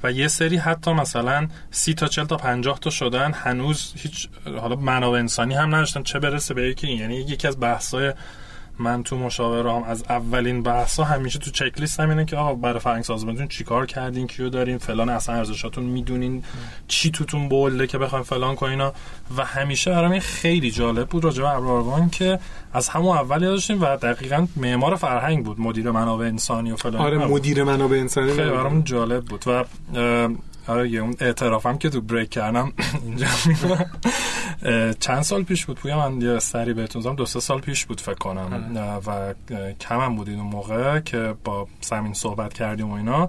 [0.03, 4.29] و یه سری حتی مثلا سی تا چل تا پنجاه تا شدن هنوز هیچ
[4.61, 8.13] حالا منابع انسانی هم نداشتن چه برسه به یکی؟ یعنی یکی از بحثای
[8.81, 12.55] من تو مشاوره هم از اولین بحثا همیشه تو چک لیست هم اینه که آقا
[12.55, 16.43] برای فرهنگ سازمانتون چیکار کردین کیو دارین فلان اصلا ارزشاتون می‌دونین
[16.89, 18.93] چی توتون بولده که بخواین فلان کنینا
[19.37, 22.39] و همیشه برام این خیلی جالب بود راجع به ابراروان که
[22.73, 27.19] از همون اول یادشیم و دقیقا معمار فرهنگ بود مدیر منابع انسانی و فلان آره
[27.19, 27.31] نبود.
[27.31, 28.51] مدیر منابع انسانی خیلی.
[28.51, 29.65] برام جالب بود و
[30.71, 32.73] آره یه اون اعترافم که تو بریک کردم
[33.07, 33.91] اینجا می‌کنم.
[35.01, 37.17] چند سال پیش بود؟ پویا من یه سری بهتون زدم.
[37.17, 38.77] دو سه سال پیش بود فکر کنم.
[38.77, 39.35] اه، و
[39.81, 43.29] کمم بود اون موقع که با سمین صحبت کردیم و اینا.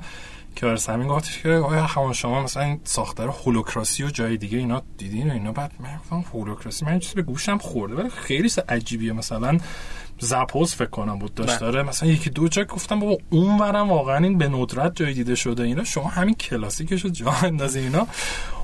[0.56, 4.58] که برای سمین گفتش که آیا همون شما مثلا این ساختار هولوکراسی و جای دیگه
[4.58, 8.50] اینا دیدین و اینا؟ بعد من گفتم هولوکراسی من چیزی به گوشم خورده ولی خیلی
[8.70, 9.14] عجیبیه.
[9.14, 9.58] مثلا
[10.24, 11.60] زپوز فکر کنم بود داشت بله.
[11.60, 15.36] داره مثلا یکی دو جا گفتم بابا اون ورم واقعا این به ندرت جای دیده
[15.36, 18.08] شده اینا شما همین کلاسیکش رو جا اندازی اینا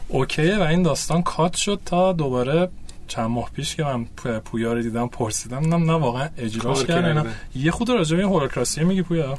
[0.08, 2.70] اوکیه و این داستان کات شد تا دوباره
[3.08, 7.34] چند ماه پیش که من پو- پویا رو دیدم پرسیدم نه نه واقعا اجراش کردن.
[7.56, 9.38] یه خود راجع به هولوکراسی میگی پویا.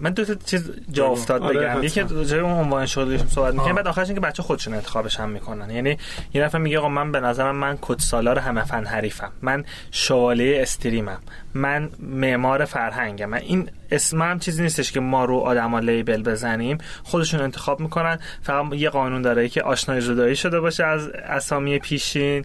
[0.00, 1.68] من دو تا چیز جا افتاد آره، بگم.
[1.70, 1.84] حتما.
[1.84, 3.76] یکی راجع اون عنوان شغلی داشتیم صحبت می‌کردیم آه.
[3.76, 5.70] بعد آخرش اینکه بچه خودشون انتخابش هم می‌کنن.
[5.70, 5.98] یعنی
[6.34, 9.32] یه نفر میگه آقا من به نظرم من کد سالار همه فن حریفم.
[9.42, 11.18] من شواله استریمم.
[11.54, 13.26] من معمار فرهنگم.
[13.26, 16.78] من این اسم هم چیزی نیستش که ما رو آدما لیبل بزنیم.
[17.02, 18.18] خودشون انتخاب می‌کنن.
[18.42, 22.44] فقط یه قانون داره که آشنای زدایی شده باشه از اسامی پیشین.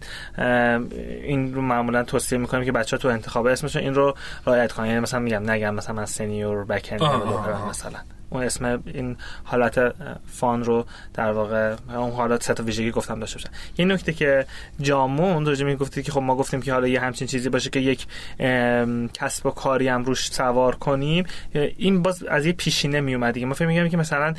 [1.23, 4.15] این رو معمولا توصیه می‌کنیم که بچه تو انتخاب اسمشون این رو
[4.47, 4.85] رعایت کنن.
[4.85, 7.69] یعنی مثلا میگم نگم مثلا من سنیور بک اند آه، آه، آه.
[7.69, 7.99] مثلا.
[8.29, 13.37] اون اسم این حالت فان رو در واقع اون حالت سه تا ویژگی گفتم داشته
[13.37, 13.49] باشن.
[13.77, 14.45] یه نکته که
[14.81, 17.79] جامون راجع می گفتی که خب ما گفتیم که حالا یه همچین چیزی باشه که
[17.79, 18.07] یک
[19.13, 21.25] کسب و کاری هم روش سوار کنیم.
[21.77, 23.45] این باز از یه پیشینه می اومد دیگه.
[23.45, 24.33] ما فکر می‌کردیم که مثلا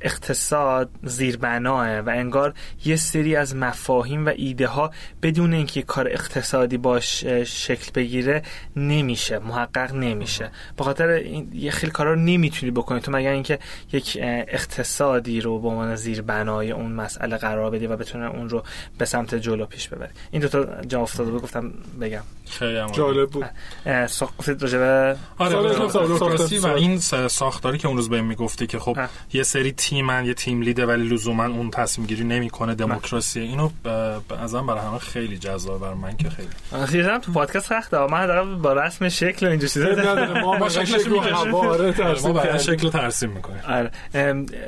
[0.00, 2.54] اقتصاد زیربناه و انگار
[2.84, 4.90] یه سری از مفاهیم و ایده ها
[5.22, 8.42] بدون اینکه کار اقتصادی باش شکل بگیره
[8.76, 10.50] نمیشه محقق نمیشه.
[10.76, 13.00] به خاطر یه خیلی کارا رو نمی‌تونی بکنی.
[13.08, 13.58] تو مگر اینکه
[13.92, 14.18] یک
[14.48, 18.62] اقتصادی رو به عنوان زیربنای اون مسئله قرار بدی و بتونه اون رو
[18.98, 22.22] به سمت جلو پیش ببری این دو تا جا افتاده بود گفتم بگم.
[22.50, 22.90] خیلی.
[22.92, 23.44] جالب بود.
[23.86, 25.56] اه، سا- گفتید راجع به آره
[26.62, 28.98] و این ساختاری که اون روز بهم می‌گفتی که خب.
[29.32, 33.40] یه سری تیمن یه team leadه ولی لزوما اون تصمیم گیری نمی‌کنه دموکراسی.
[33.40, 33.70] اینو
[34.42, 36.48] نظرم برای همه خیلی جذاب برای من که خیلی.
[36.92, 39.86] چیزا تو پادکست سخته من دارم با رسم شکل و اینجور چیزا
[40.40, 40.68] ما
[42.58, 43.90] شکل ترسیم می‌کنیم آره.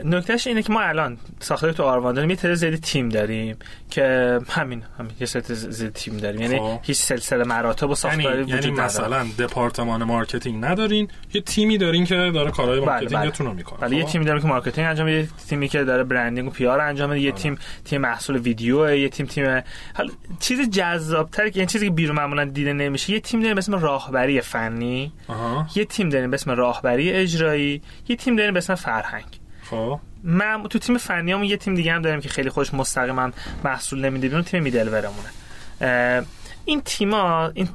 [0.04, 3.56] نکتهش اینه که ما الان ساختار تو آروان داریم یه تعداد زیادی تیم داریم
[3.90, 6.40] که همین همین یه سری زیادی تیم داریم.
[6.40, 6.78] یعنی خب.
[6.82, 8.84] هیچ سلسله مراتب و یعنی, ساختاری یعنی وجود نداره.
[8.84, 13.78] مثلا دپارتمان مارکتینگ ندارین یه تیمی دارین که داره کارهای بله، مارکتینگتون رو می‌کنه.
[13.80, 16.80] ولی یه تیمی داریم که مارکتینگ انجام میده یه تیمی که داره branding و PR
[16.80, 17.42] انجام میده یه آره.
[17.42, 19.62] تیم تیم محصول ویدیو یه تیم تیم
[19.94, 23.58] حالا چیز جذاب‌تر که این چیزی که بیرون معمولا دیده نمیشه یه تیم داریم به
[23.58, 25.12] اسم راهبری فنی
[25.74, 29.40] یه تیم داریم به اسم راهبری اجرایی یه تیم داریم به اسم فرهنگ.
[29.62, 30.00] خب.
[30.22, 33.30] من تو تیم فنیامون یه تیم دیگه هم داریم که خیلی خوش مستقیما
[33.64, 35.28] محصول نمیده بیرون تیم middlewareمونه.
[35.80, 36.24] اه،
[36.70, 37.68] این تیما این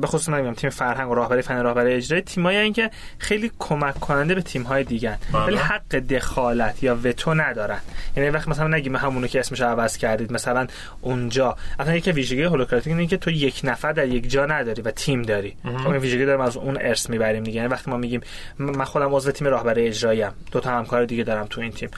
[0.00, 4.00] به خصوص من میگم تیم فرهنگ و راهبری فن راهبری اجرایی تیمایی که خیلی کمک
[4.00, 5.42] کننده به تیم های دیگه بله.
[5.42, 7.78] ولی حق دخالت یا وتو ندارن.
[8.16, 10.66] یعنی وقت مثلا نگیم همونو که اسمش عوض کردید مثلا
[11.00, 11.56] اونجا.
[11.78, 15.22] اصلا یک ویژگی هولوکراتیک اینه که تو یک نفر در یک جا نداری و تیم
[15.22, 15.56] داری.
[15.64, 17.56] خب این ویژگی داریم از اون ارث می‌بریم دیگه.
[17.56, 18.20] یعنی وقتی ما میگیم
[18.58, 20.32] من خودم عضو تیم راهبری اجرایی ام.
[20.52, 21.90] دو تا همکار دیگه دارم تو این تیم.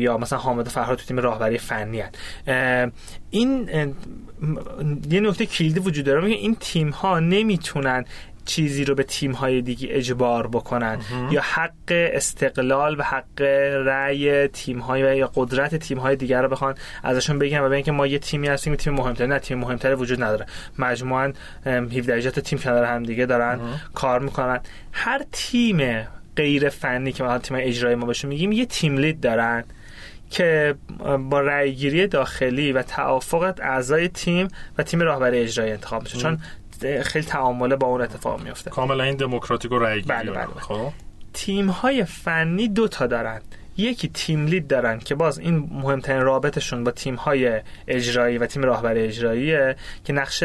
[0.00, 2.04] یا مثلا حامد فرهاد تو تیم راهبری فنی.
[3.34, 3.68] این
[5.10, 8.04] یه نکته کلیدی وجود داره میگه این تیم ها نمی‌تونن
[8.44, 10.98] چیزی رو به تیم های دیگه اجبار بکنن.
[11.30, 13.40] یا حق استقلال و حق
[13.86, 17.92] رأی تیم های یا قدرت تیم های دیگر رو بخوان ازشون بگیرن و بگن که
[17.92, 19.26] ما یه تیمی هستیم تیم مهمتر.
[19.26, 20.46] نه تیم مهمتری وجود نداره.
[20.78, 21.32] مجموعا
[21.66, 23.60] ام، 17 تا تیم کنار هم دیگه دارن
[23.94, 24.60] کار می‌کنن.
[24.92, 29.64] هر تیم غیر فنی که مثلا تیم اجرایی ما بهشون میگیم یه تیم لید دارن.
[30.30, 30.74] که
[31.30, 36.18] با رأیگیری داخلی و توافق اعضای تیم و تیم راهبری اجرایی انتخاب میشه.
[36.18, 36.38] چون
[37.02, 38.70] خیلی تعامله با اون اتفاق میفته.
[38.70, 40.60] کاملا این دموکراتیک و رأی بله، بله، بله.
[40.60, 40.92] خب؟
[41.32, 43.40] تیم های فنی دو تا دارن.
[43.76, 48.62] یکی team lead دارن که باز این مهمترین رابطشون با تیم های اجرایی و تیم
[48.62, 50.44] راهبری اجراییه که نقش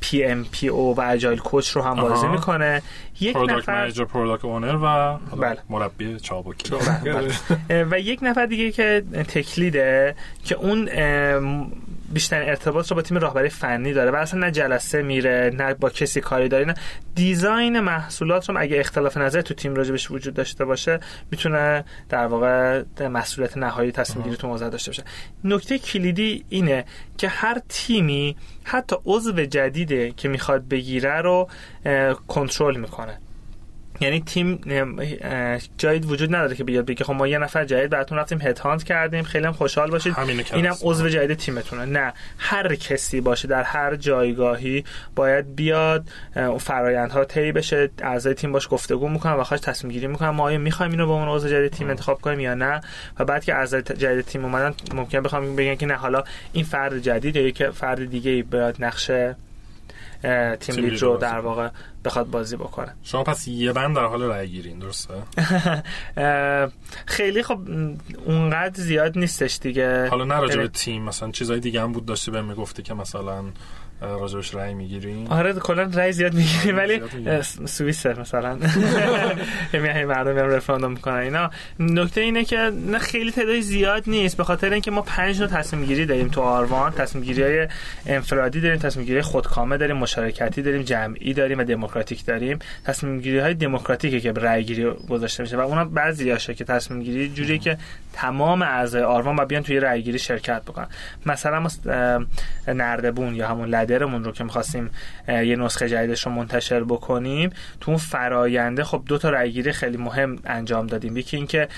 [0.00, 2.26] PM، PO و agile coach رو هم بازی.
[2.26, 2.82] می‌کنه
[3.20, 5.58] یک نفر product owner و بله.
[5.70, 6.70] مربی چابکی
[7.04, 7.32] بله.
[7.70, 10.88] اه، و یک نفر دیگه که تکلیده که اون
[12.12, 15.90] بیشتر ارتباط رو با تیم راهبری فنی داره و اصلا نه جلسه میره نه با
[15.90, 16.74] کسی کاری داره نه.
[17.14, 22.82] دیزاین محصولات رو اگه اختلاف نظر تو تیم راجبش وجود داشته باشه می‌تونه در واقع
[23.00, 25.04] مسئولیت نهایی تصمیم گیری تو موضوع داشته باشه.
[25.44, 26.84] نکته کلیدی اینه
[27.18, 31.48] که هر تیمی حتی عضو جدیده که می‌خواد بگیره رو
[32.28, 33.18] کنترل می‌کنه.
[34.00, 34.60] یعنی تیم
[35.78, 38.84] جایی وجود نداره که بیاد بگه خب ما یه نفر جدید براتون رفتیم هد هانت
[38.84, 40.14] کردیم خیلی هم خوشحال باشید
[40.52, 40.74] اینم.
[40.82, 44.84] عضو جدید تیمتونه نه هر کسی باشه در هر جایگاهی
[45.16, 46.04] باید بیاد
[46.60, 50.58] فرایندها طی بشه اعضای تیم باش گفتگو می‌کنن و خواهش تصمیم گیری می‌کنن ما آیا
[50.58, 52.80] می‌خوایم اینو به عنوان عضو جدید تیم انتخاب کنیم یا نه
[53.18, 56.98] و بعد که اعضای جدید تیم اومدن ممکن بخوام بگن که نه حالا این فرد
[56.98, 59.10] جدید یا یک فرد دیگه ای باید نقش
[60.24, 61.38] اه، تیم تیم لید رو در.
[61.38, 61.68] واقع
[62.04, 62.94] بخواد بازی بکنه.
[63.02, 65.14] شما پس یه بند در حال رأی گیرین درسته؟
[67.06, 67.58] خیلی خب
[68.26, 70.08] اونقدر زیاد نیستش دیگه.
[70.08, 72.94] حالا نه راجع به یعنی- تیم مثلا چیزای دیگه هم بود داشتی بهم می‌گفتی که
[72.94, 73.44] مثلا
[74.00, 77.02] راجبش رأی می‌گیرین آره کلا رای زیاد می‌گیریم ولی
[77.66, 78.58] سوئیسه مثلا.
[79.72, 81.50] یعنی مردم میرن رفراندوم می‌کنن اینا.
[81.78, 85.84] نکته اینه که نه خیلی تعداد زیاد نیست به خاطر اینکه ما پنج تا تصمیم
[85.84, 87.68] گیری داریم تو آروان تصمیم گیری های
[88.06, 92.58] انفرادی داریم تصمیم گیری خودکامه داریم مشارکتی داریم جمعی داریم و دموکراتیک داریم.
[92.84, 97.28] تصمیم گیری های دموکراتیکه که رای گیری گذاشته میشه و اونها بعضیاشه که تصمیم گیری
[97.28, 97.78] جوریه که
[98.12, 100.86] تمام اعضای آروان و بیان توی رای گیری شرکت بکنن.
[101.26, 101.68] مثلا ما
[102.68, 104.90] نردبون یا همون لدرمون رو که می‌خواستیم
[105.28, 107.50] یه نسخه جدیدش رو منتشر بکنیم.
[107.80, 111.16] تو اون فراینده خب دو تا رأیگیری خیلی مهم انجام دادیم.
[111.16, 111.68] یکی اینکه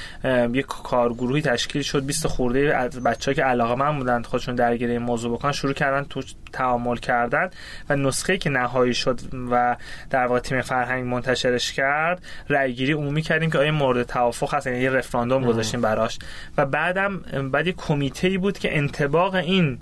[0.52, 5.32] یک کارگروهی تشکیل شد 20 خورده از بچه‌ها که علاقه‌مند بودن خودشون درگیر این موضوع
[5.32, 7.50] بکنن شروع کردن تو تعامل کردن
[7.88, 9.76] و نسخه که نهایی شد و
[10.10, 14.78] در واقع تیم فرهنگ منتشرش کرد رأیگیری عمومی کردیم که آیا مورد توافق هست؟ یعنی
[14.78, 16.18] یه رفراندوم گذاشتیم براش.
[16.58, 17.18] و بعدم
[17.52, 19.78] بعد یه کمیته بود که انتباق این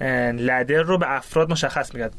[0.00, 2.14] لدر رو به افراد مشخص می‌کرد.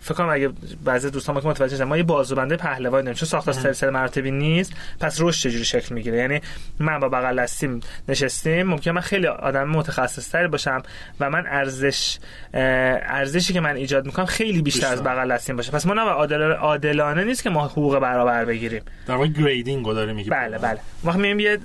[0.00, 0.50] فکر کنم اگه
[0.84, 3.16] بعضی دوستان که متوجه شدن ما یه بازوبنده پهلوانی داریم.
[3.18, 6.40] چون ساختار سلسله مراتبی نیست پس رشد چجوری شکل می‌گیره؟ یعنی
[6.78, 10.82] من با بغل دستیم نشستیم ممکن من خیلی آدم متخصص تری باشم
[11.20, 12.18] و من ارزش
[12.54, 15.02] ارزشی که من ایجاد می‌کنم خیلی بیشتر از.
[15.02, 15.72] بغل دستیم باشه.
[15.72, 18.82] پس ما نه عادل- عادلانه نیست که ما حقوق برابر بگیریم.
[19.06, 20.78] در واقع گریدینگ رو داری میگی بله بله.
[21.04, 21.58] ما میایم یه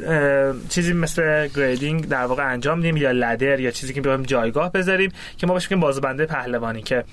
[0.69, 5.11] چیزی مثل گریدینگ در واقع انجام میدیم یا لدر یا چیزی که بخوایم جایگاه بذاریم
[5.37, 7.03] که ما بهش میگیم بازوبنده پهلوانی که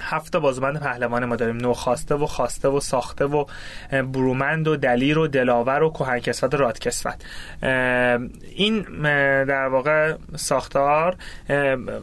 [0.00, 1.56] هفت بازوبند پهلوان ما داریم.
[1.56, 3.44] نوخواسته و خواسته و ساخته و
[3.92, 7.14] برومند و دلیر و دلاور و کهنکسوت و رادکسوت.
[8.54, 8.82] این
[9.44, 11.16] در واقع ساختار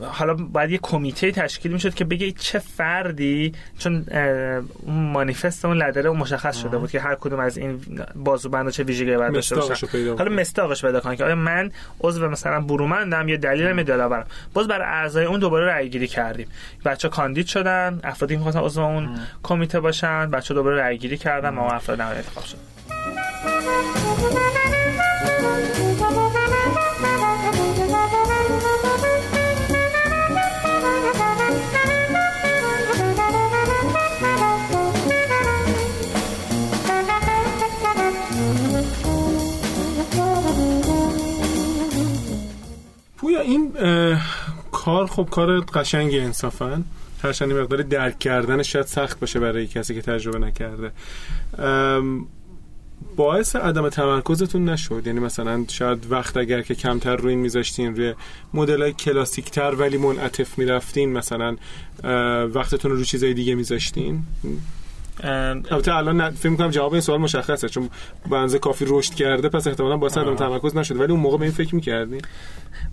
[0.01, 4.05] حالا باید یه کمیته تشکیل می‌شد که بگه چه فردی چون
[4.85, 7.81] اون مانیفست اون لدره اون مشخص شده بود که هر کدوم از این
[8.15, 9.87] بازوبند چه ویژگی باید داشته باشن.
[9.87, 10.31] پیدا حالا.
[10.31, 14.87] مستاقش پیدا کنن که آیا من عضو مثلا برومندم یا دلیلم یا دلاورم؟ باز برای
[14.87, 16.47] اعضای اون دوباره رأی گیری کردیم.
[16.85, 17.80] بچه کاندید شدن.
[18.03, 19.09] افرادی که می‌خواستن عضو اون
[19.43, 22.57] کمیته باشن بچه دوباره رأی گیری کردن و اون افراد نهایی انتخاب شد.
[43.17, 43.73] پویا این
[44.71, 46.83] کار خب کار قشنگی انصافا.
[47.23, 50.91] هرچند مقدار درک کردن شاید سخت باشه برای کسی که تجربه نکرده.
[53.15, 55.03] باعث عدم تمرکزتون نشد.
[55.05, 58.13] یعنی مثلا شاید وقت اگر که کمتر روی میذاشتین روی
[58.53, 61.57] مدل های کلاسیک تر ولی منعطف می‌رفتین مثلا
[62.53, 64.23] وقتتون رو رو چیزای دیگه میذاشتین؟
[65.23, 67.89] البته الان فکر می‌کنم جواب این سوال مشخصه چون
[68.29, 71.53] بنز کافی رشد کرده پس احتمالاً با عدم تمرکز نشد ولی اون موقع به این
[71.53, 72.21] فکر می‌کردین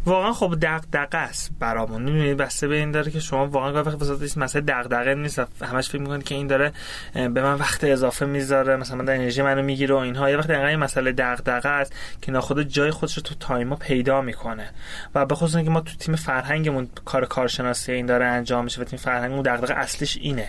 [0.06, 2.02] واقعا خب دغدغه است برامون.
[2.02, 6.00] می‌بینید بسته به این داره که شما واقعا وقت واسه مسئله دغدغه نیست همش فکر
[6.00, 6.72] می‌کنید که این داره
[7.14, 10.30] به من وقت اضافه می‌ذاره مثلا من انرژی منو می‌گیره و اینها.
[10.30, 14.20] یه وقت دقیقاً این مسئله دغدغه است که ناخود جای خودش رو تو تایما پیدا
[14.20, 14.70] می‌کنه.
[15.14, 18.84] و به خصوص اینکه ما تو تیم فرهنگمون کار کارشناسی این داره انجام میشه و
[18.84, 20.48] تیم فرهنگمون دغدغه اصلیش اینه.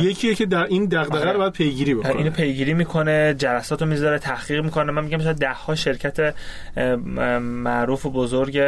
[0.00, 2.16] یکیه که در این دغدغه رو باید پیگیری بکنه.
[2.16, 4.92] اینو پیگیری می‌کنه جلساتو می‌ذاره تحقیق می‌کنه.
[4.92, 6.34] من میگم مثلا ده ها شرکت
[7.40, 8.62] معروف و بزرگ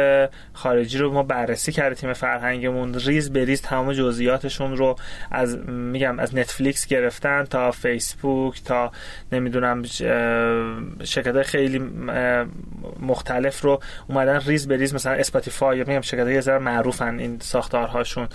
[0.53, 2.93] خارجی رو ما بررسی کرده تیم فرهنگمون.
[2.93, 4.95] ریز به ریز تمام جزئیاتشون رو
[5.31, 8.91] از میگم از نتفلیکس گرفتن تا فیسبوک تا
[9.31, 9.83] نمی‌دونم
[11.03, 11.81] شرکت خیلی
[12.99, 18.27] مختلف رو اومدن ریز به ریز مثلا اسپاتیفای میگم شرکت یه ذره معروفن این ساختارهاشون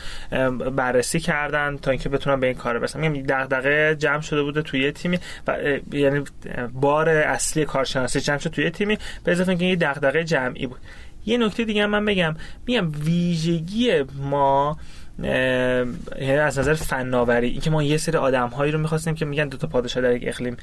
[0.76, 3.00] بررسی کردن تا اینکه بتونن به این کار برسن.
[3.00, 5.56] میگم دغدغه جمع شده بوده توی تیمی و
[5.92, 6.24] یعنی
[6.72, 10.78] بار اصلی کارشناسی جمع شده توی تیمی به اضافه اینکه یه دغدغه جمعی بود.
[11.26, 14.78] یه نکته دیگه من بگم میگم ویژگی ما
[15.22, 19.56] یعنی از نظر فناوری اینکه ما یه سری آدم هایی رو می‌خواستیم که میگن دو
[19.56, 20.56] تا پادشاه در یک اقلیم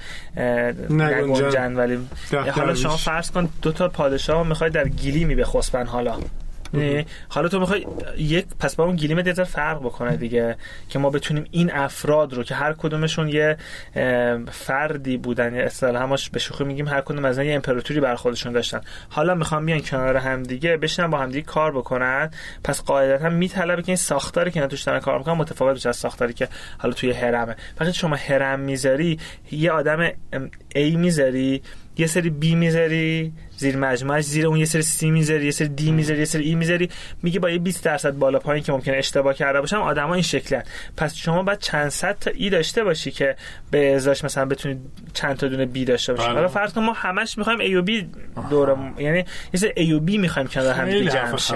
[0.90, 2.00] نگنجن ولی
[2.52, 6.18] حالا شما فرض کن دو تا پادشاه می‌خواد در گیلیمی بخسبن حالا.
[7.30, 10.56] حالا تو می‌خوای یک پس با اون گلیمت یه فرق بکنه دیگه
[10.90, 13.58] که ما بتونیم این افراد رو که هر کدومشون یه
[14.52, 18.52] فردی بودن یا اصطلاح همش به شوخی میگیم هر کدوم از یه امپراتوری بر خودشون
[18.52, 18.82] داشتن.
[19.10, 22.32] حالا می‌خوام بیان کنار هم دیگه بشینن با هم دیگه کار بکنن.
[22.64, 26.34] پس قاعدتا میطلبه که این ساختاری که توش دارن کار می‌کنن متفاوت بشه از ساختاری
[26.34, 29.20] که حالا توی هرمه وقتی شما هرم می‌ذاری
[29.52, 30.12] یه آدم
[30.76, 31.62] ای می‌ذاری
[31.98, 35.92] یه سری بی می‌ذاری زیر مجموعش زیر اون یه سری سی می‌ذاری یه سری دی
[35.92, 36.90] می‌ذاری یه سری ای می‌ذاری.
[37.24, 40.64] میگه با یه 20 درصد بالا پایین که ممکنه اشتباه کرده باشم آدما این شکلن.
[40.98, 43.36] پس شما باید چند صد تا ای داشته باشی که
[43.72, 44.78] به ازاش مثلا بتونید
[45.14, 46.28] چند تا دونه بی داشته باشی.
[46.28, 48.10] حالا فرض کن ما همش می‌خوایم ای و بی
[48.50, 49.18] دور یعنی
[49.54, 51.56] یه سری ای و بی می‌خوایم کنار هم دیگه جمع شه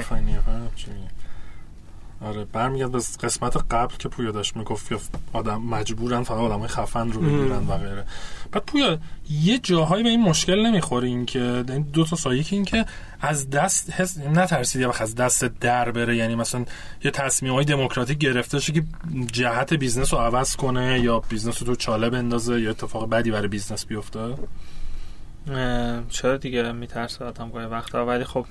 [2.25, 4.97] آره برمیگرد به قسمت قبل که پویا داشت می‌گفت که
[5.33, 8.05] آدم مجبورن فقط آدمای خفن رو بگیرن و غیره.
[8.51, 12.65] بعد پویا یه جاهایی به این مشکل نمی‌خوره این که دو تا سایه که این
[12.65, 12.85] که
[13.21, 16.15] از دست حس نترسید یا از دست در بره.
[16.15, 16.65] یعنی مثلا
[17.03, 18.83] یه تصمیم های دموکراتیک گرفته شه که
[19.31, 23.47] جهت business رو عوض کنه یا business رو تو چاله بندازه یا اتفاق بدی برای
[23.47, 24.35] business بیفته؟
[26.09, 28.45] چرا دیگه میترسه آدم گاهی وقتا ولی خب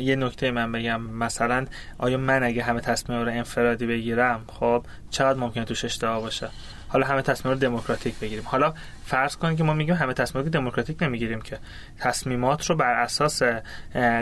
[0.00, 1.00] یه نکته من بگم.
[1.00, 1.66] مثلا
[1.98, 6.48] آیا من اگه همه تصمیم رو انفرادی بگیرم خب چقدر ممکنه توش اشتباه باشه؟
[6.88, 8.44] حالا همه تصمیم رو دموکراتیک بگیریم.
[8.46, 11.58] حالا فرض کنید که ما میگیم همه تصمیم رو دموکراتیک نمی‌گیریم که.
[12.00, 13.42] تصمیمات رو بر اساس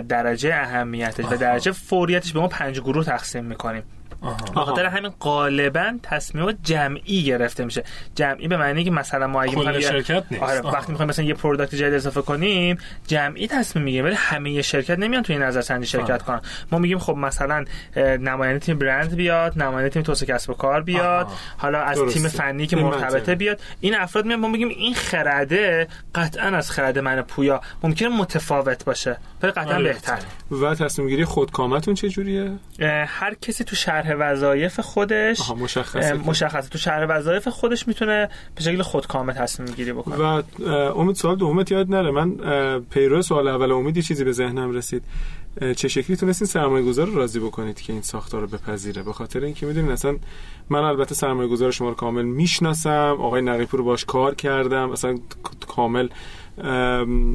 [0.08, 3.82] درجه اهمیتش و درجه فوریتش به ما پنج گروه تقسیم می‌کنیم.
[4.54, 7.84] خاطر همین غالبا تصمیمات جمعی گرفته میشه.
[8.14, 10.42] جمعی به معنی که مثلا ما اگه می‌خوایم شرکت نیست.
[10.42, 14.98] آره وقتی می‌خوایم مثلا یه product جدید اضافه کنیم جمعی تصمیم می‌گیریم ولی همه شرکت
[14.98, 16.40] نمیان توی نظر سنجی شرکت کنن.
[16.72, 17.64] ما میگیم خب مثلا
[17.96, 21.38] نماینده تیم برند بیاد نماینده تیم توسعه کسب و کار بیاد آه.
[21.56, 22.20] حالا از درسته.
[22.20, 23.60] تیم فنی که مرتبطه بیاد.
[23.80, 27.60] این افراد میان ما میگیم این خرده قطعا از خرده من پویا.
[27.82, 29.82] ممکنه متفاوت باشه ولی قطعا آره.
[29.82, 30.18] بهتر
[30.50, 32.52] و تصمیم گیری خودکامتون چه جوریه
[33.06, 36.68] هر کسی تو شرح وظایف خودش مشخصه مشخصه.
[36.68, 40.16] تو شهر وظایف خودش می‌تونه به شکل خودکامه تصمیم گیری بکنه.
[40.16, 40.42] و
[40.98, 42.10] امید سوال دومت یاد نره.
[42.10, 42.30] من
[42.80, 45.02] پیرو سوال اول امیدی چیزی به ذهنم رسید.
[45.76, 49.40] چه شکلی تونستین سرمایه گذار رو راضی بکنید که این ساختار رو بپذیره؟ به خاطر
[49.40, 50.16] اینکه می‌دونین اصلا
[50.70, 53.16] من البته سرمایه گذار شما رو کامل می‌شناسم.
[53.20, 54.90] آقای نقیپور باش کار کردم.
[54.90, 55.18] اصلا
[55.68, 56.08] کامل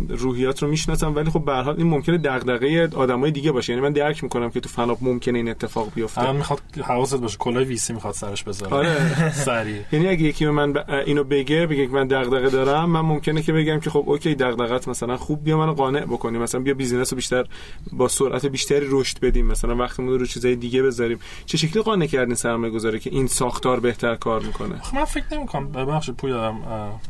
[0.09, 3.73] روحیات رو می‌شناسم ولی خب به حال این ممکنه دغدغه آدمای دیگه باشه.
[3.73, 6.21] یعنی من درک می‌کنم که تو فناپ ممکنه این اتفاق بیفته.
[6.21, 8.73] الان می‌خواد حواست باشه کلاه ویسی می‌خواد سرش بذاره.
[8.73, 9.31] آره.
[9.45, 10.73] سری یعنی اگه یکی به من.
[11.05, 14.87] اینو بگه بگه که من دغدغه دارم من ممکنه که بگم که خب okay دغدغت
[14.87, 17.45] مثلا خوب بیا منو قانع بکنی مثلا بیا business رو بیشتر
[17.91, 19.45] با سرعت بیشتری رشد بدیم.
[19.47, 21.19] مثلا وقتمون رو چیزای دیگه بذاریم.
[21.45, 25.25] چه شکلی قانع کردین سرمایه گذاری که این ساختار بهتر کار می‌کنه؟ خب من فکر
[25.31, 25.71] نمی‌کنم.
[25.71, 26.55] ببخشید پویا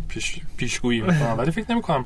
[0.08, 1.36] پیش پیشگویی می‌کنم.
[1.40, 1.99] ولی فکر نمی‌کنم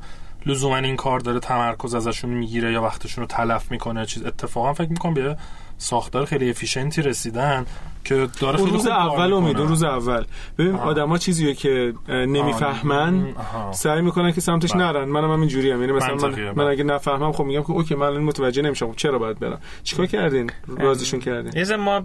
[0.46, 4.24] لزوما این کار داره تمرکز ازشون می‌گیره یا وقتشون رو تلف می‌کنه چیز.
[4.24, 5.36] اتفاقا فکر می‌کنم به
[5.78, 7.66] ساختار خیلی efficient ی رسیدن
[8.04, 10.24] که داره خیلی روز اول امید روز اول.
[10.58, 10.74] ببین.
[10.74, 13.34] آدما چیزیه که نمی‌فهمن.
[13.72, 14.82] سعی می‌کنن که سمتش بله.
[14.82, 15.04] نرن.
[15.08, 16.52] منم هم اینجوری ام یعنی مثلا من, بله.
[16.52, 18.86] من اگه نفهمم خب میگم که okay من متوجه نمیشم.
[18.90, 22.02] خب چرا باید برم؟ چیکار کردین؟ رازشون کردین؟ یه ما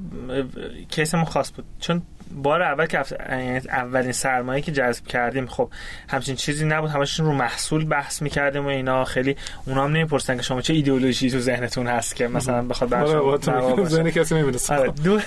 [0.90, 1.66] کیسمون خاص بود.
[1.80, 2.02] چون
[2.32, 5.70] بار اول که یعنی اولین سرمایه که جذب کردیم خب
[6.10, 9.06] همچین چیزی نبود همشون رو محصول بحث می‌کردیم و اینا.
[9.06, 13.04] خیلی اونا هم نمی‌پرسن که شما چه ایدئولوژی تو ذهنتون هست که مثلا بخواد بر
[13.04, 14.36] آره کسی
[14.70, 15.22] آره دور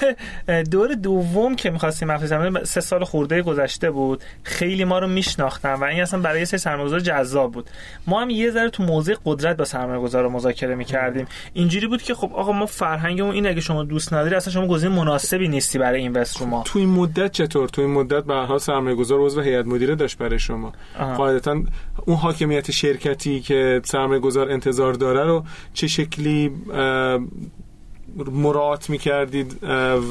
[0.70, 4.22] دور دوم که می‌خواستیم بزنیم سه سال خورده گذشته بود.
[4.42, 7.70] خیلی ما رو میشناختن و این اصلا برای سری سرمایه‌گذار جذاب بود.
[8.06, 11.26] ما هم یه ذره تو موضع قدرت با سرمایه‌گذار مذاکره می‌کردیم.
[11.52, 14.94] اینجوری بود که خب آقا ما فرهنگمون اینه اگه شما دوست نداری اصلا شما گزینه
[14.94, 18.58] مناسبی نیستی برای اینوست رو ما تو این مدت چطور تو این مدت به حال
[18.58, 20.72] سرمایه گذار عضو هیئت مدیره داشت برای شما.
[21.16, 21.62] قاعدتا
[22.06, 26.50] اون حاکمیت شرکتی که سرمایه گذار انتظار داره رو چه شکلی
[28.16, 29.64] مراعات می‌کردید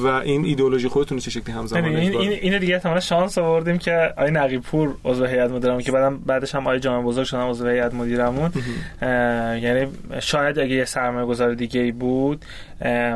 [0.04, 3.38] و این ایدئولوژی خودتون رو چه شکلی همزمان این اجرا این این دیگه احتمالاً شانس
[3.38, 7.26] آوردیم که آقای نقیب پور عضو هیئت مدیرمون که بعدم بعدش هم آقای جامع بزرگ
[7.26, 8.52] شدن عضو هیئت مدیرمون.
[9.62, 9.88] یعنی
[10.20, 12.46] شاید اگه یه سرمایه گذار دیگه ای بود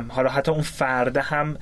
[0.09, 1.57] حالا حتی اون فرد هم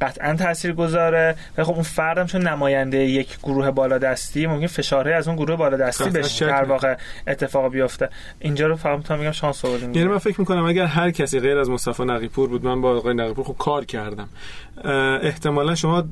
[0.00, 5.14] قطعا تاثیر گذاره ولی خب اون فرد هم چون نماینده یک گروه بالادستی ممکن فشارهای
[5.14, 6.64] از اون گروه بالادستی بهش در.
[6.64, 6.96] واقع
[7.26, 8.08] اتفاق بیفته.
[8.40, 9.94] اینجا رو فقط می‌تونم میگم شانس آوردیم.
[9.94, 13.14] یعنی من فکر می‌کنم اگر هر کسی غیر از مصطفی نقیپور بود من با آقای
[13.14, 14.28] نقیپور خب کار کردم.
[15.22, 16.04] احتمالا شما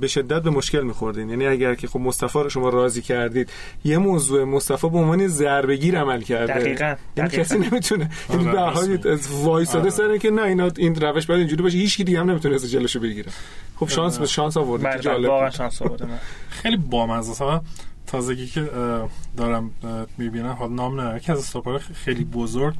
[0.00, 1.30] به شدت به مشکل میخوردین.
[1.30, 3.50] یعنی اگر که خب مصطفی رو شما راضی کردید
[3.84, 6.52] یه موضوع مصطفی به عنوان ضربگیر عمل کرده.
[6.52, 6.84] دقیقاً،
[7.16, 7.42] یعنی دقیقاً.
[7.42, 8.98] کسی نمی‌تونه یعنی آره، به هر حال
[9.44, 9.90] وایساده آره.
[9.90, 11.78] سر که نه اینا این روش باید اینجوری باشه.
[11.78, 13.32] هیچ کی دیگه هم نمی‌تونه جلوشو بگیره.
[13.76, 15.50] خب شانس به شانس آوردید بله، که بله، جالب واقعا.
[15.50, 16.08] شانس آوردیم
[16.50, 17.60] خیلی بامزه
[18.06, 18.70] تازگی که
[19.36, 19.70] دارم
[20.18, 21.56] می‌بینم حالا نام نه یکی از
[21.94, 22.74] خیلی بزرگ.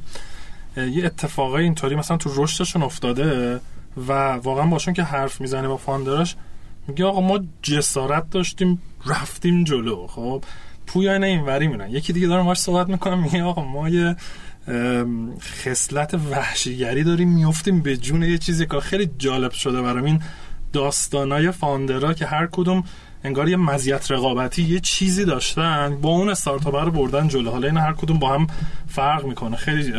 [0.87, 3.59] یه اتفاقای اینطوری مثلا تو رشدشون افتاده
[4.07, 6.35] و واقعا باشون که حرف می‌زنه با فاندراش
[6.87, 10.07] میگه آقا ما جسارت داشتیم رفتیم جلو.
[10.07, 10.43] خب
[10.87, 14.15] پویای نه اینوری میرن یکی دیگه دارم باش صحبت می‌کنم میگه آقا ما یه
[15.41, 20.03] خصلت وحشیگری داریم میفتیم به جون یه چیزی که خیلی جالب شده برام.
[20.03, 20.21] این
[20.73, 22.83] داستانای فاندرا که هر کدوم
[23.23, 25.97] انگار یه مزیت رقابتی یه چیزی داشتن.
[26.01, 27.51] با اون استارتاپ رو بردن جلو.
[27.51, 28.47] حالا این هر کدوم با هم
[28.87, 29.55] فرق می‌کنه.
[29.55, 29.93] خیلی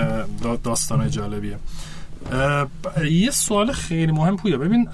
[0.62, 1.58] داستان جالبیه.
[3.10, 4.58] یه سوال خیلی مهم پویا.
[4.58, 4.88] ببین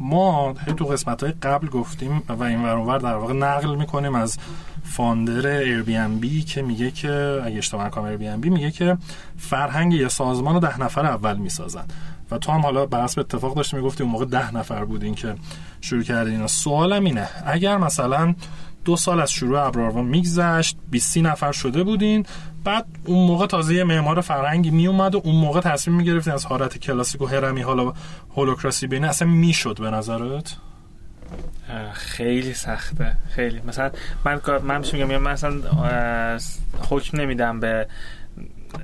[0.00, 4.38] ما تو قسمت های قبل گفتیم و این ور اونور در واقع نقل می‌کنیم از
[4.84, 8.96] founder Airbnb که میگه که اگه اشتباه نکنم Airbnb میگه که
[9.38, 11.84] فرهنگ یه سازمان رو ده نفر اول می‌سازن.
[12.32, 15.34] و تو هم حالا بر حسب اتفاق داشتی می‌گفتی اون موقع ده نفر بودین که
[15.80, 16.46] شروع کردین اینا.
[16.46, 18.34] سوالم اینه اگر مثلا
[18.84, 22.26] دو سال از شروع ابرآروان میگذشت 20 نفر شده بودین
[22.64, 26.46] بعد اون موقع تازه یه معمار فرهنگی می اومد و اون موقع تصمیم می‌گرفتین از
[26.46, 27.92] حالت کلاسیک و هرمی حالا
[28.36, 30.56] هولوکراسی بین اصلا می‌شد به نظرت؟
[31.92, 33.60] خیلی سخته خیلی.
[33.66, 33.90] مثلا
[34.24, 35.52] من من میگم؟ من مثلا
[36.90, 37.86] حکم نمیدم به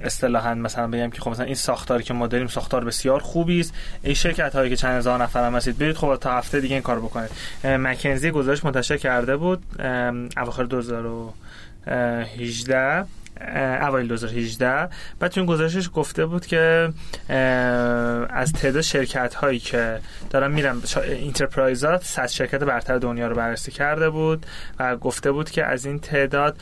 [0.01, 3.75] اصطلاحا مثلا بگم که خب مثلا این ساختاری که ما داریم ساختار بسیار خوبی است.
[4.03, 6.83] این شرکت هایی که چند هزار نفر هم هستید برید خب تا هفته دیگه این
[6.83, 7.31] کار بکنید.
[7.65, 9.63] مکنزی گزارش منتشر کرده بود
[10.37, 13.05] اواخر 2018
[13.41, 14.89] اه، اوایل 2018
[15.21, 16.89] بعد تو این گزارشش گفته بود که
[18.31, 19.99] از تعداد شرکت هایی که
[20.31, 20.77] دارن میرن
[21.09, 24.47] اینترپرایزات صد شرکت برتر دنیا رو بررسی کرده بود
[24.79, 26.57] و گفته بود که از این تعداد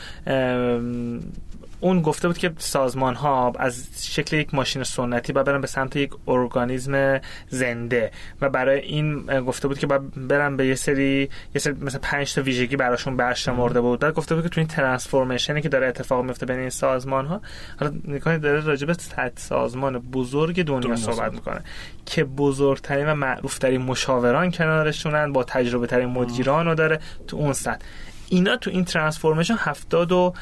[1.80, 5.96] اون گفته بود که سازمان ها از شکل یک ماشین سنتی و برن به سمت
[5.96, 8.10] یک ارگانیسم زنده
[8.40, 12.34] و برای این گفته بود که باید برن به یه سری یه سری مثلا پنج
[12.34, 16.24] تا ویژگی براشون برشمرده بود بعد گفته بود که تو این ترانسفورمیشنی که داره اتفاق
[16.24, 17.40] میفته بین این سازمان ها
[17.80, 18.96] حالا نکنید داره راجع به
[19.36, 21.32] سازمان بزرگ دنیا, صحبت.
[21.32, 21.60] می‌کنه
[22.06, 27.86] که بزرگترین و معروفترین مشاوران کنارشونن با تجربه ترین مدیران رو داره تو اون سطح
[28.28, 30.34] اینا تو این transformation 70 و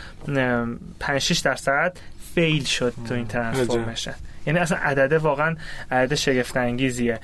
[1.00, 1.96] 5 6 درصد
[2.34, 4.14] fail شد تو این transformation.
[4.46, 5.56] یعنی اصلا عدده واقعا
[5.90, 7.20] عدد شگفت انگیزیه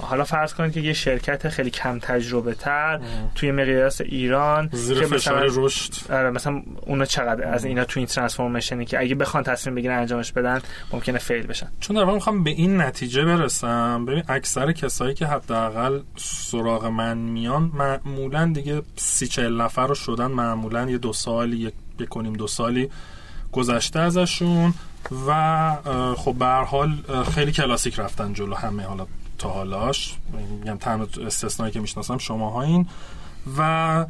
[0.00, 3.00] حالا فرض کنید که یه شرکت خیلی کم تجربه تر
[3.34, 6.12] توی مقیاس ایران زیر که فشار مثلا رشد.
[6.12, 9.98] آره مثلا اونا چقدر از اینا تو این transformation ی که اگه بخوان تصمیم بگیرن
[9.98, 10.60] انجامش بدن
[10.92, 11.68] ممکنه فیل بشن.
[11.80, 14.04] چون در می‌خوام به این نتیجه برسم.
[14.04, 20.26] ببین اکثر کسایی که حداقل سراغ من میان معمولا دیگه سی چهل نفر رو شدن
[20.26, 22.90] معمولا یه دو سالی یک یک کنیم دو سالی
[23.52, 24.74] گذشته ازشون.
[25.26, 25.76] و
[26.16, 26.98] خب به هر حال
[27.34, 29.06] خیلی کلاسیک رفتن جلو همه حالا
[29.38, 30.16] تا حالاش.
[30.60, 32.86] میگم تنها استثنایی که می‌شناسم شما این
[33.58, 34.06] و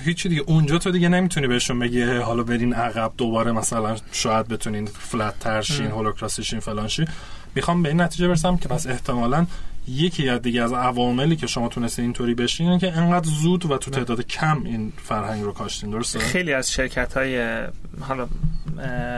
[0.00, 0.42] هیچی دیگه.
[0.46, 5.86] اونجا تو دیگه نمی‌تونی بهشون بگی حالا برین عقب دوباره مثلا شاید بتونین فلت ترشین
[5.86, 7.08] هولوکراسی شین فلان شین.
[7.54, 9.46] می‌خوام به این نتیجه برسم که پس احتمالا
[9.88, 13.90] یکی از دیگه از عواملی که شما تونستین اینطوری بشین که انقدر زود و تو
[13.90, 17.62] تعداد کم این فرهنگ رو کاشتین درسته؟ خیلی از شرکت های
[18.00, 18.28] حالا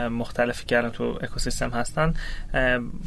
[0.09, 2.13] مختلفی که الان تو اکوسیستم هستن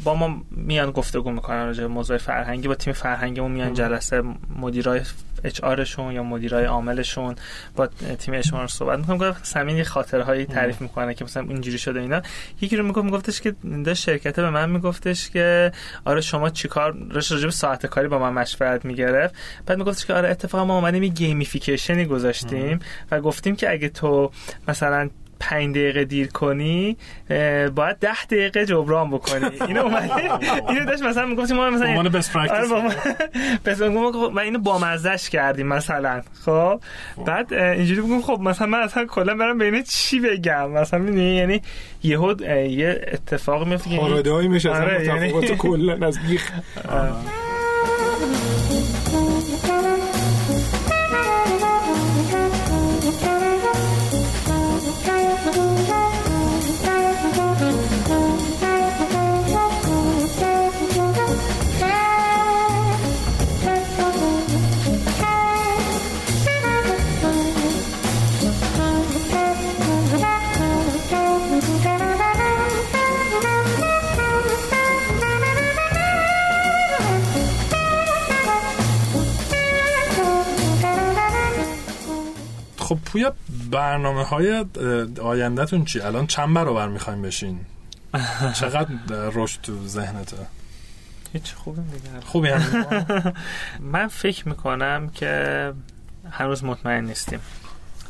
[0.03, 4.23] با ما میان گفتگو می‌کنن راجع به موضوع فرهنگی با تیم فرهنگیمون میان جلسه
[4.59, 5.01] مدیرای
[5.43, 7.35] اچ آرشون یا مدیرای عاملشون
[7.75, 7.87] با
[8.19, 12.21] تیم اچ رو صحبت می‌کنم گفت سمین خاطرهایی تعریف می‌کنه که مثلا اینجوری شده اینا.
[12.61, 13.55] یکی رو می‌گفت میگفتش که
[13.85, 15.71] داشت شرکت به من میگفتش که
[16.05, 19.35] آره شما چیکار راجع به ساعت کاری با من مشورت می‌گرفت.
[19.65, 22.79] بعد میگفتش که آره اتفاقا ما اومدیم یه gamification ی گذاشتیم
[23.11, 24.31] و گفتیم که اگه تو
[24.67, 25.09] مثلا
[25.41, 26.97] پنج دقیقه دیر کنی
[27.75, 29.45] باید ده دقیقه جبران بکنی.
[29.67, 30.13] اینو اومده.
[30.69, 32.71] اینو داشت مثلا می‌گفتیم ما مثلا عنوان best practice
[33.65, 36.21] بس و اینو با مزهش کردیم مثلا.
[36.45, 36.79] خب؟
[37.25, 41.61] بعد اینجوری بگم خب مثلا من اصلا کلا برام بین چی بگم؟ مثلا یعنی
[42.03, 46.51] یهو یه اتفاق میفته که پارادایم میشه اصلا تفاوت کلا از بیخ
[82.91, 83.33] خب پویا
[83.71, 84.65] برنامه های
[85.21, 87.59] آیندهتون چی؟ الان چند برابر می‌خوایم بشین؟
[88.59, 90.37] چقدر رشد تو ذهنته؟
[91.33, 93.33] هیچ خوبی دیگه خوبی هم
[93.93, 95.73] من فکر می‌کنم که
[96.31, 97.39] هنوز مطمئن نیستیم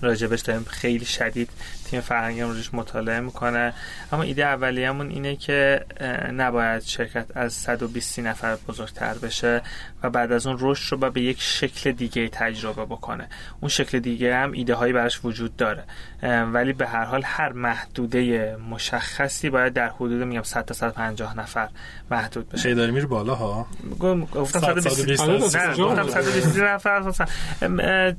[0.02, 1.50] راجبش داریم خیلی شدید
[1.86, 3.74] تیم فرهنگی روش مطالعه می‌کنه.
[4.12, 5.86] اما ایده اولیه‌مون اینه که
[6.34, 9.62] نباید شرکت از 120 نفر بزرگتر بشه
[10.04, 13.30] و بعد از اون رشد رو به یک شکل دیگه تجربه بکنه.
[13.62, 15.84] اون شکل دیگه هم ایده هایی براش وجود داره.
[16.54, 21.70] ولی به هر حال هر محدوده مشخصی باید در حدود میگم 100 تا 150 نفر
[22.12, 22.64] محدود بشه.
[22.64, 23.68] چه داری میره بالا ها؟
[24.34, 27.14] گفتم 120 نفر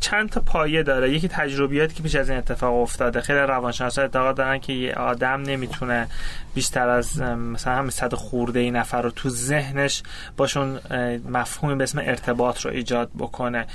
[0.00, 1.28] چند تا پایه داره؟ یکی
[1.72, 3.20] تجربیاتی که پیش از این اتفاق افتاده.
[3.20, 6.06] خیلی روانشناسا اعتقاد دارن که یه آدم نمی‌تونه
[6.54, 10.02] بیشتر از مثلا همین صد خورده ای نفر رو تو ذهنش
[10.36, 10.80] باشون
[11.28, 13.66] مفهومی به اسم ارتباط رو ایجاد بکنه.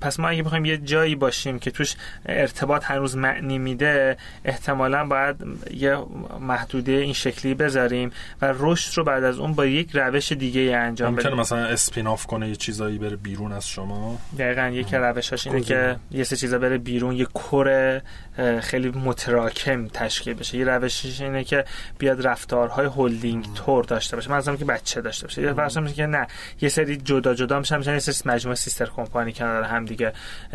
[0.00, 1.96] پس ما اگه بخوایم یه جایی باشیم که توش
[2.26, 5.36] ارتباط هنوز معنی میده احتمالا باید
[5.74, 5.98] یه
[6.40, 8.10] محدوده این شکلی بذاریم
[8.42, 11.34] و رشد رو بعد از اون با یک روش دیگه انجام بدیم.
[11.34, 15.96] مثلا اسپین آف کنه یه چیزایی بره بیرون از شما؟ دقیقا یک روشاش اینه که
[16.10, 18.00] یه سه چیزا بره بیرون یه کور
[18.60, 20.58] خیلی متراکم تشکیل بشه.
[20.58, 21.64] یه روشش اینه که
[21.98, 24.32] بیاد رفتارهای هولدینگ تور داشته باشه.
[24.32, 25.42] مثلا که بچه داشته باشه.
[25.42, 26.26] یه فرض که نه
[26.60, 30.12] یه سری جدا جدا میشن میشن یه سری مجموعه سیستر کمپانی کنار هم دیگه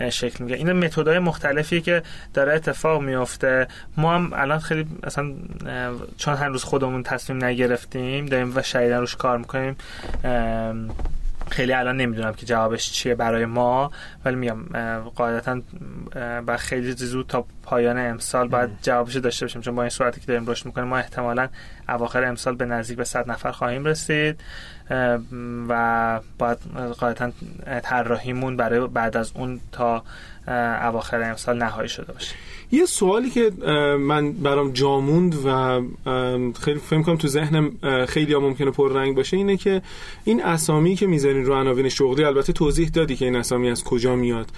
[0.10, 2.03] شکل میگه این متدای مختلفی که
[2.34, 5.34] داره اتفاق میفته ما هم الان خیلی مثلا
[6.18, 9.76] چون هنوز خودمون تصمیم نگرفتیم داریم و شایدن روش کار می‌کنیم
[11.50, 13.91] خیلی الان نمی‌دونم که جوابش چیه برای ما
[14.26, 14.64] ولی میگم
[15.16, 15.62] قاعدتا
[16.45, 20.28] با خیلی زود تا پایان امسال باید جوابش داشته باشیم چون با این صورتی که
[20.28, 21.50] داریم رشد می‌کنیم ما احتمالا
[21.89, 24.41] اواخر امسال به نزدیک به 100 نفر خواهیم رسید
[25.70, 26.58] و باید
[27.00, 27.32] قاعدتا
[27.84, 30.04] طراحیمون برای بعد از اون تا
[30.82, 32.36] اواخر امسال نهایی شده باشه.
[32.72, 33.51] یه سوالی که
[33.99, 35.82] من برام جاموند و
[36.61, 37.72] خیلی فکر کنم تو ذهنم
[38.05, 39.82] خیلی ها ممکنه پر رنگ باشه اینه که
[40.24, 44.15] این اسامی که می‌ذارین رو عناوین شغلی البته توضیح دادی که این اسامی از کجا
[44.15, 44.49] میاد.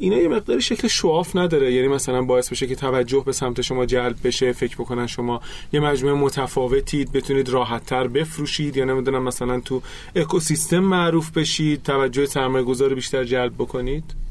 [0.00, 1.72] اینا یه مقداری شکل شواف نداره.
[1.72, 5.40] یعنی مثلا باعث بشه که توجه به سمت شما جلب بشه فکر بکنن شما
[5.72, 9.82] یه مجموعه متفاوتید بتونید راحتتر بفروشید یا نمی‌دونم مثلا تو
[10.16, 14.27] اکوسیستم معروف بشید توجه سرمایه گذار بیشتر جلب بکنید.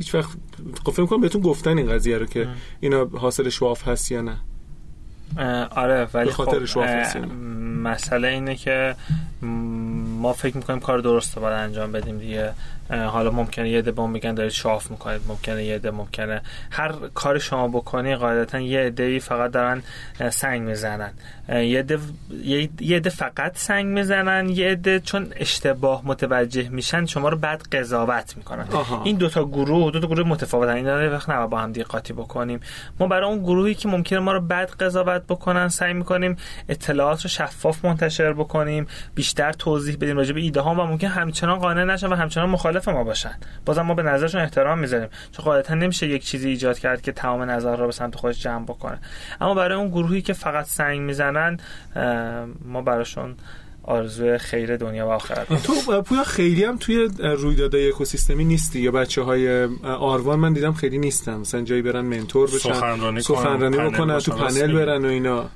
[0.00, 0.30] هیچ وقت
[0.84, 2.48] خب فکر کنم بهتون گفتن این قضیه رو که
[2.80, 4.36] اینا حاصل شواف هست یا نه.
[5.70, 7.18] آره ولی خاطر خب
[7.82, 8.96] مسئله اینه که
[9.42, 12.52] ما فکر می‌کنیم کار درست رو باید انجام بدیم دیگه.
[12.90, 17.68] حالا ممکنه یه ده میگن دارید شاف می‌کنید ممکنه یه ده ممکنه هر کار شما
[17.68, 19.82] بکنی قاعدتا یه عده فقط دارن
[20.30, 21.12] سنگ می‌زنن.
[21.48, 21.78] یه
[22.96, 28.66] عده فقط سنگ می‌زنن یه عده چون اشتباه متوجه میشن شما رو بعد قضاوت می‌کنن.
[28.72, 29.02] آها.
[29.04, 30.74] این دوتا گروه دو تا گروه متفاوتن.
[30.74, 32.60] این داره وقت نباید با هم دیگه قاطی بکنیم.
[33.00, 36.36] ما برای اون گروهی که ممکنه ما رو بعد قضاوت بکنن سعی می‌کنیم
[36.68, 41.58] اطلاعات رو شفاف منتشر بکنیم بیشتر توضیح بدیم راجع به ایده ها و ممکن همچنان
[41.58, 43.38] قانع نشن و همچنان مخالف ما باشن.
[43.66, 45.08] بازم ما به نظرشون احترام می‌ذاریم.
[45.32, 48.64] چون قاعدتا نمیشه یک چیزی ایجاد کرد که تمام نظر رو به سمت خودش جمع
[48.64, 48.98] بکنه.
[49.40, 51.56] اما برای اون گروهی که فقط سنگ می‌زنن
[52.64, 53.36] ما براشون
[53.82, 59.22] آرزو خیر دنیا و آخرت تو پویا خیلی هم توی رویدادهای اکوسیستمی نیستی یا بچه
[59.22, 61.34] های آروان من دیدم خیلی نیستن.
[61.34, 65.50] مثلا جایی برن منتور بشن سخنرانی سخنرانی کنن، بکنن تو پنل برن و اینا.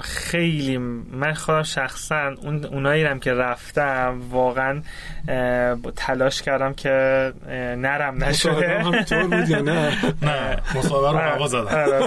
[0.00, 0.78] خیلی
[1.12, 4.82] من خودم شخصا اون اونایی هم که رفتم واقعا
[5.96, 6.88] تلاش کردم که
[7.76, 8.84] نرم نشده.
[9.22, 9.92] بود یا نه؟
[10.22, 11.98] نه مصاحبه رو هوا زدن آره،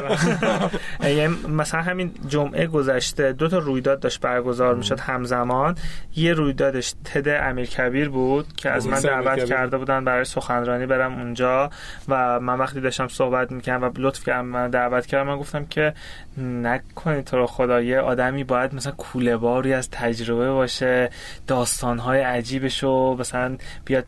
[1.00, 1.14] آره.
[1.14, 5.76] یعنی مثلا همین جمعه گذشته دو تا رویداد داشت برگزار می‌شد همزمان.
[6.16, 9.46] یه رویدادش تد امیرکبیر بود که از من دعوت.
[9.46, 11.70] کرده بودن برای سخنرانی برم اونجا
[12.08, 15.94] و من وقتی داشتم صحبت می‌کردم و لطف کردم من دعوت کردم من گفتم که
[16.38, 21.10] نکنید تو رو خدا یه آدمی باید مثلا کوله باری از تجربه باشه
[21.48, 24.06] داستانهای عجیبشو مثلا بیاد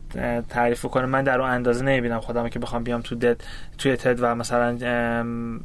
[0.48, 1.06] تعریف کنه.
[1.06, 3.40] من در اون اندازه نمی‌بینم خودم که بخوام بیام تو دد
[3.78, 4.78] توی تد و مثلا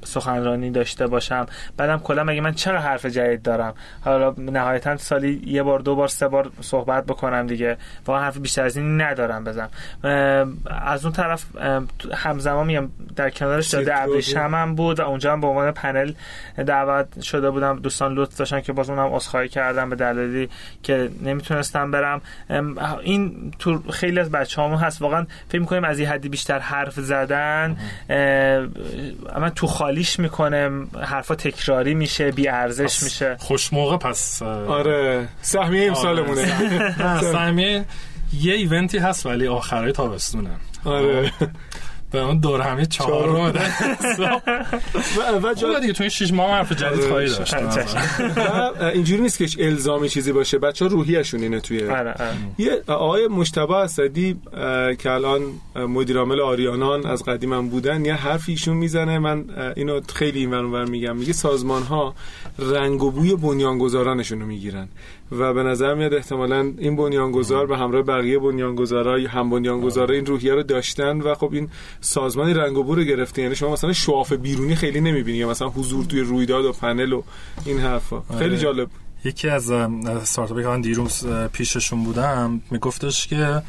[0.03, 1.45] سخنرانی داشته باشم.
[1.77, 6.07] بعدم کلا مگه من چرا حرف جدید دارم؟ حالا نهایتا سالی یه بار دو بار
[6.07, 7.77] سه بار صحبت بکنم دیگه.
[8.05, 9.69] واقعا حرف بیشتر از این ندارم بزنم.
[10.65, 11.45] از اون طرف
[12.13, 16.13] همزمان میگم در کنارش داده ابریشم هم بود و اونجا هم به عنوان پنل
[16.67, 20.49] دعوت شده بودم دوستان لطف داشتن که باز اونم عذرخواهی کردم به دلیلی
[20.83, 22.21] که نمی‌تونستم برم.
[23.03, 25.01] این تو خیلی از بچه هست.
[25.01, 27.77] واقعا فکر می‌کنیم از این حدی بیشتر حرف زدن
[28.09, 30.69] اه، من تو خالیش می‌کنه
[31.01, 33.35] حرفا تکراری میشه بی ارزش میشه.
[33.39, 36.61] خوش موقع پس آره سهمیه امسالمونه.
[36.99, 37.85] نه سهمیه
[38.33, 40.49] یه ایونتی هست ولی آخرای تابستونه.
[40.85, 41.31] آره.
[42.11, 43.35] به اون دور همی چهارم
[45.33, 47.53] و, و جا- دیگه تو شیش ماه هم حرف جدید آره، خواهی داشت.
[48.79, 50.57] و اینجوری نیست که الزامی چیزی باشه.
[50.57, 52.33] بچه ها روحیشون اینه توی آره، آره.
[52.57, 54.37] یه آقای مشتبه اسدی
[54.99, 55.41] که الان
[55.75, 59.19] اه، مدیرعامل آریانان از قدیم هم بودن یه حرفی ایشون می‌زنه.
[59.19, 59.45] من
[59.75, 61.17] اینو خیلی این ور میگم.
[61.17, 62.15] میگه سازمان ها
[62.59, 64.87] رنگ و بوی بنیانگذارانشون رو می‌گیرن.
[65.31, 70.53] و به نظر میاد احتمالا این بنیانگذار به همراه بقیه بنیانگذارای هم بنیانگذارا این روحیه
[70.53, 71.69] رو داشتن و خب این
[72.01, 73.41] سازمانی رنگ و بو رو گرفته.
[73.41, 77.23] یعنی شما مثلا شعاف بیرونی خیلی نمی‌بینی یا مثلا حضور توی رویداد و پنل و
[77.65, 78.21] این حرفا.
[78.21, 78.57] خیلی آره.
[78.57, 78.89] جالب
[79.25, 83.61] یکی از استارتاپی که من دیروز پیششون بودم میگفتش که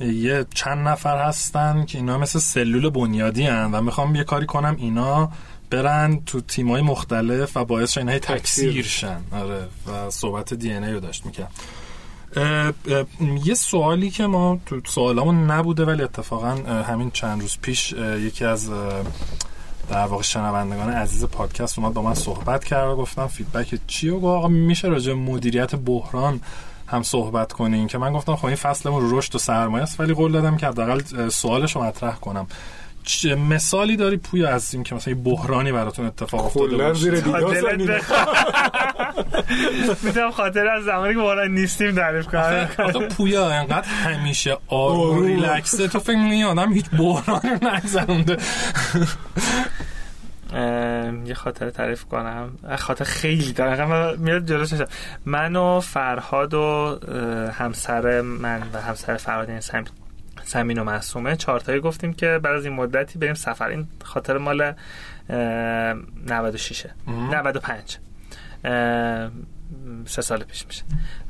[0.00, 4.76] یه چند نفر هستن که اینا مثل سلول بنیادی هن و می‌خوام یه کاری کنم
[4.78, 5.30] اینا
[5.70, 8.84] برن تو تیمای مختلف و باعث شن تکثیر.
[8.84, 9.20] شن.
[9.32, 11.50] آره و صحبت دی ان رو داشت می‌کرد.
[13.44, 16.50] یه سوالی که ما تو سوالامون نبوده ولی اتفاقا
[16.82, 18.70] همین چند روز پیش یکی از
[19.90, 24.16] در واقع شنوندگان عزیز پادکست اومد با من صحبت کرد و گفتم فیدبک چیه و
[24.16, 26.40] گفت آقا میشه راجع به مدیریت بحران
[26.86, 30.14] هم صحبت کنیم که من گفتم خب این فصلمون رو رشد و سرمایه است ولی
[30.14, 32.46] قول دادم که حداقل سوالش رو مطرح کنم.
[33.48, 37.14] مثالی داری پویا از این که مثلا یه بحرانی براتون اتفاق افتاده کلا؟ زیر.
[40.02, 45.24] می‌تونم خاطر از زمانی که واقعا نیستیم تعریف کنم آخه پویا انقدر همیشه آروم.
[45.24, 48.36] ریلکسه تو فکر می‌کنی آدم هیچ بحرانی رو نگذرونده
[51.26, 54.70] یه خاطره تعریف کنم خاطر خیلی دارم من میاد جلوش
[55.24, 56.98] من و فرهاد و
[57.58, 59.60] همسر من و همسر فرهاد یعنی.
[60.50, 61.36] سمین و معصومه.
[61.36, 63.68] چهارتایی گفتیم که بعد از این مدتی بریم سفر.
[63.68, 64.74] این خاطر مال اه،
[66.26, 67.34] 96 ام.
[67.34, 67.98] 95
[68.64, 69.30] اه،
[70.06, 70.82] سه سال پیش میشه.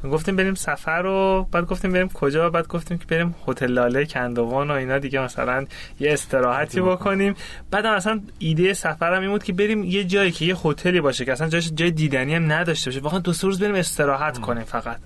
[0.05, 4.71] گفتیم بریم سفر و بعد گفتیم بریم کجا؟ بعد گفتیم که بریم هتل لاله کندوان
[4.71, 5.21] و اینا دیگه.
[5.21, 5.65] مثلا
[6.01, 7.35] یه استراحتی بکنیم.
[7.71, 11.25] بعد هم اصلا ایده سفرم این بود که بریم یه جایی که یه هتلی باشه
[11.25, 13.01] که اصلا جاش جای دیدنی هم نداشته باشه.
[13.01, 14.99] واقعا دو سه روز بریم استراحت کنیم فقط.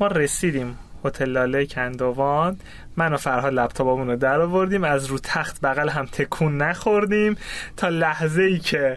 [0.00, 0.78] ما رسیدیم.
[1.04, 2.56] هتل لاله کندوان.
[2.96, 4.84] من و فرهاد لپتاپمون رو در آوردیم.
[4.84, 7.36] از رو تخت بغل هم تکون نخوردیم.
[7.76, 8.96] تا لحظه ای که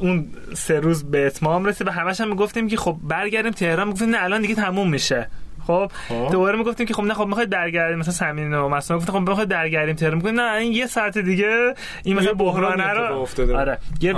[0.00, 3.86] اون سه روز به اتمام رسید به همش هم می‌گفتیم که خب برگردیم تهران.
[3.86, 5.28] می‌گفتیم نه الان دیگه تموم میشه.
[5.68, 6.28] خب خب.
[6.32, 9.48] دوباره می‌گفتیم که خب نه خب می‌خواید درگردیم مثلا سمین و مثلا گفتم خب می‌خواید
[9.48, 13.26] درگردیم تهران می‌گفتیم نه این یه ساعت دیگه این مثلا بحران رو.
[13.56, 14.12] آره یه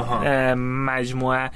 [0.55, 1.51] مجموعه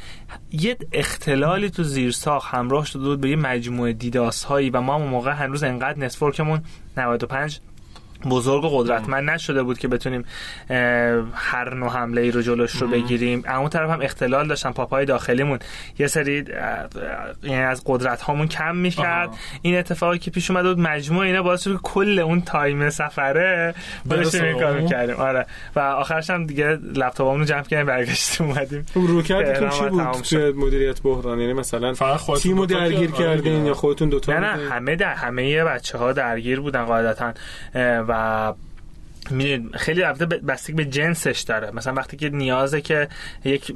[0.53, 5.09] یه اختلالی تو زیرساخت همراه شده بود به یه مجموعه دیداس هایی و ما اون
[5.09, 6.63] موقع هنوز انقدر نتورکمون
[6.97, 7.61] 95
[8.31, 10.25] بزرگ و قدرتمند نشده بود که بتونیم
[11.35, 15.59] هر نوع حمله ای رو جلوش رو بگیریم اون طرف هم اختلال داشتن پاپای داخلیمون
[15.99, 16.45] یه سری
[17.43, 19.31] یعنی از قدرت هامون کم می‌کرد.
[19.63, 23.75] این اتفاقی که پیش اومده بود مجموعه اینا باعث شد که کل اون تایم سفره
[24.11, 24.77] داشتیم این اون.
[24.77, 25.47] می‌کردیم آره
[25.77, 30.53] و آخرش هم دیگه لپتاپمون رو جمع کردیم برگشتیم اومدیم خب روکردتون تهران چی بود.
[30.53, 33.67] توی مدیریت بحران یعنی مثلا فقط تیمو درگیر کردین.
[33.67, 37.33] یا خودتون دوتا نه نه بودین؟ همه در همه بچه ها درگیر بودن قاعدتا
[37.75, 38.74] و می‌دونید
[39.75, 41.71] خیلی البته بستگی به جنسش داره.
[41.71, 43.09] مثلا وقتی که نیازه که
[43.45, 43.73] یک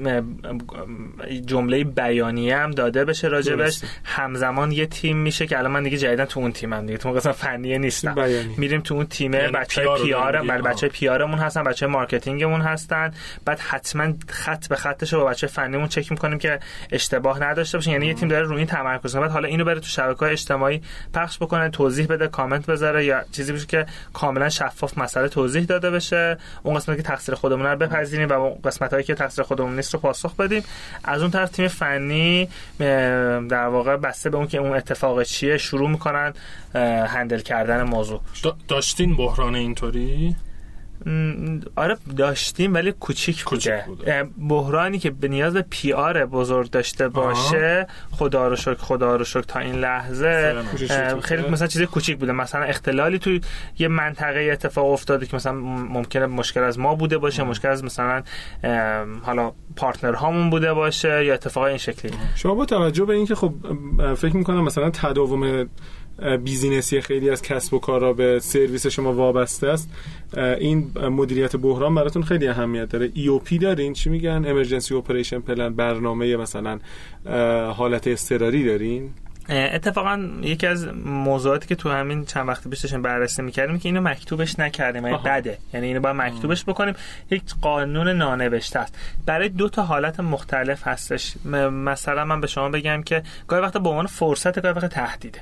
[1.47, 6.27] جمله بیانیه هم داده بشه راجبش همزمان یه تیم میشه که الان من دیگه جدیدا
[6.27, 6.99] تو اون تیمم دیگه.
[6.99, 8.15] تو قسمت فنیه نیستم.
[8.57, 12.61] میریم تو اون تیم یعنی بچهای PR بله بچهای PR مون هستن بچهای marketing مون
[12.61, 13.13] هستن.
[13.45, 16.61] بعد حتما خط به خطش رو با بچه فنیمون چک می‌کنیم که
[16.93, 17.91] اشتباه نداشته باشه.
[17.91, 20.83] یعنی یه تیم داره روی این تمرکز کنه بعد حالا اینو بره تو شبکه‌های اجتماعی
[21.15, 25.91] پخش بکنه توضیح بده کامنت بذاره یا چیزی بشه که کاملا شفاف مسئله توضیح داده
[25.91, 26.39] بشه.
[26.63, 29.95] اون قسمتی که تقصیر خودمون رو بپذیریم و اون قسمت هایی که تقصیر خودمون نیست
[29.95, 30.65] رو پاسخ بدیم.
[31.05, 32.49] از اون طرف تیم فنی
[33.49, 36.33] در واقع بسته به اون که اون اتفاق چیه شروع می‌کنن
[37.07, 38.21] هندل کردن موضوع.
[38.69, 40.37] داشتین بحران اینطوری؟
[41.77, 43.85] آره داشتیم ولی کوچیک بوده.
[44.49, 49.59] بحرانی که به نیاز PR بزرگ داشته باشه خدا رو شکر خدا رو شکر تا
[49.59, 50.63] این لحظه.
[51.23, 52.33] خیلی مثلا چیز کوچیک بوده.
[52.33, 53.41] مثلا اختلالی توی
[53.79, 58.23] یه منطقه اتفاق افتاده که مثلا ممکنه مشکل از ما بوده باشه مشکل از مثلا
[59.23, 62.13] حالا partner هامون بوده باشه یا اتفاق این شکلی.
[62.35, 63.55] شما با توجه به اینکه خب
[64.17, 65.69] فکر می‌کنم مثلا تداوم
[66.45, 69.91] business ی خیلی از کسب و کارا به سرویس شما وابسته است.
[70.61, 73.11] این مدیریت بحران براتون خیلی اهمیت داره.
[73.15, 76.79] EOP دارین؟ چی میگن؟ emergency operation plan برنامه مثلا
[77.73, 79.11] حالت اضطراری دارین؟
[79.49, 84.01] اتفاقا یکی از موضوعاتی که تو همین چند وقت پیش داشتیم بررسی می‌کردیم که اینو
[84.01, 85.59] مکتوبش نکردیم یعنی بده.
[85.75, 86.95] یعنی اینو باید مکتوبش بکنیم.
[87.31, 88.99] یک قانون نانوشته است.
[89.27, 91.35] برای دو تا حالت مختلف هستش.
[91.73, 95.41] مثلا من به شما بگم که گاهی وقت به عنوان فرصت گاهی وقت تهدیده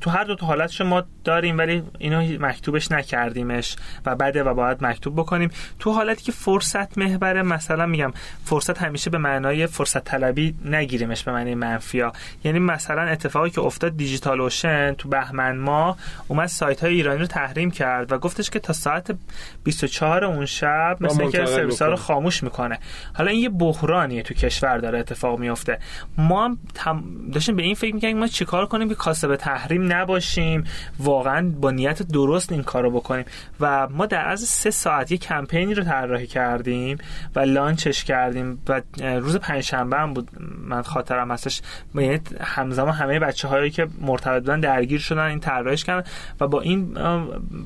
[0.00, 3.76] تو هر دو تا حالتش ما داریم ولی اینو مکتوبش نکردیمش
[4.06, 5.50] و بده و باید مکتوب بکنیم.
[5.78, 8.12] تو حالتی که فرصت محوره مثلا میگم
[8.44, 12.12] فرصت همیشه به معنای فرصت طلبی نگیریمش به معنی منفیا
[12.44, 15.96] یعنی مثلا اتفاقی که افتاد دیجیتال اوشن تو بهمن ما
[16.28, 19.16] اومد سایت های ایرانی رو تحریم کرد و گفتش که تا ساعت
[19.64, 22.78] 24 اون شب مثلا که سرویس ها رو خاموش می‌کنه.
[23.14, 25.78] حالا این یه بحرانیه تو کشور داره اتفاق میفته
[26.18, 27.04] ما هم
[27.34, 30.64] داشتیم به این فکر می‌کنیم ما چیکار کنیم که کاسب تحریم نباشیم؟
[30.98, 33.24] واقعا با نیت درست این کارو بکنیم.
[33.60, 36.98] و ما در از سه ساعت یه کمپینی رو طراحی کردیم
[37.34, 38.62] و لانچش کردیم.
[38.68, 40.30] و روز پنجشنبه هم بود.
[40.64, 41.62] من خاطرم هستش.
[41.94, 46.10] یعنی همزمان همه بچه هایی که مرتبط بودن درگیر شدن این طراحیش کردن
[46.40, 46.94] و با این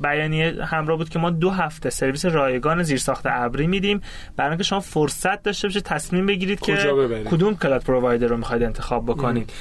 [0.02, 4.00] بیانیه همراه بود که ما دو هفته سرویس رایگان زیرساخت ابری میدیم.
[4.36, 6.76] برای اینکه شما فرصت داشته باشید تصمیم بگیرید که
[7.30, 9.52] کدوم cloud provider رو می‌خواید انتخاب بکنید.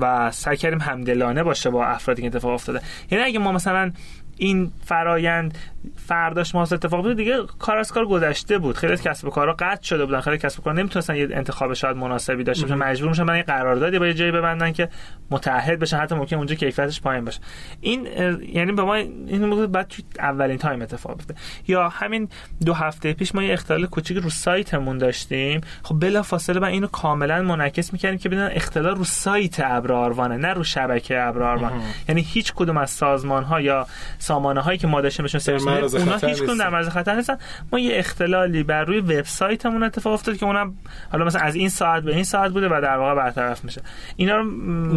[0.00, 2.80] و سعی کردیم همدلانه باشه با افرادی که اتفاق افتاده.
[3.10, 3.92] یعنی اگه ما مثلا
[4.36, 5.58] این فرایند
[5.96, 8.76] فرداش ما اتفاق بود دیگه کار از کار گذشته بود.
[8.76, 10.20] خیلی کسب و کارا قطع شده بودن.
[10.20, 12.74] خیلی کسب و کار نمی‌تونستن یه انتخاب شاید مناسبی داشته باشن.
[12.74, 14.88] مجبور میشن برای قراردادی با یه جایی ببندن که
[15.30, 15.96] متحد بشن.
[15.96, 17.40] حتی ممکن اونجا کیفیتش پایین باشه.
[17.80, 18.06] این
[18.52, 21.34] یعنی به ما این موقع بعد تو اولین time اتفاق بیفته.
[21.68, 22.28] یا همین
[22.64, 25.60] دو هفته پیش ما یه اختلال کوچیک رو سایتمون داشتیم.
[25.82, 30.52] خب بلا فاصله با اینو کاملا منعکس می‌کردیم که ببینن اختلال رو سایت ابراروانه نه
[30.52, 31.72] رو شبکه ابراروان.
[32.08, 33.86] یعنی هیچ کدوم از سازمان ها یا
[34.18, 35.40] سامانه هایی که ما داشتیم بهشون
[35.80, 37.38] اونا هیچ کدوم در معرض خطر نیستن.
[37.72, 40.74] ما یه اختلالی بر روی وبسایتمون اتفاق افتاد که اونم
[41.12, 43.82] حالا مثلا از این ساعت به این ساعت بوده و در واقع برطرف میشه.
[44.16, 44.44] اینا رو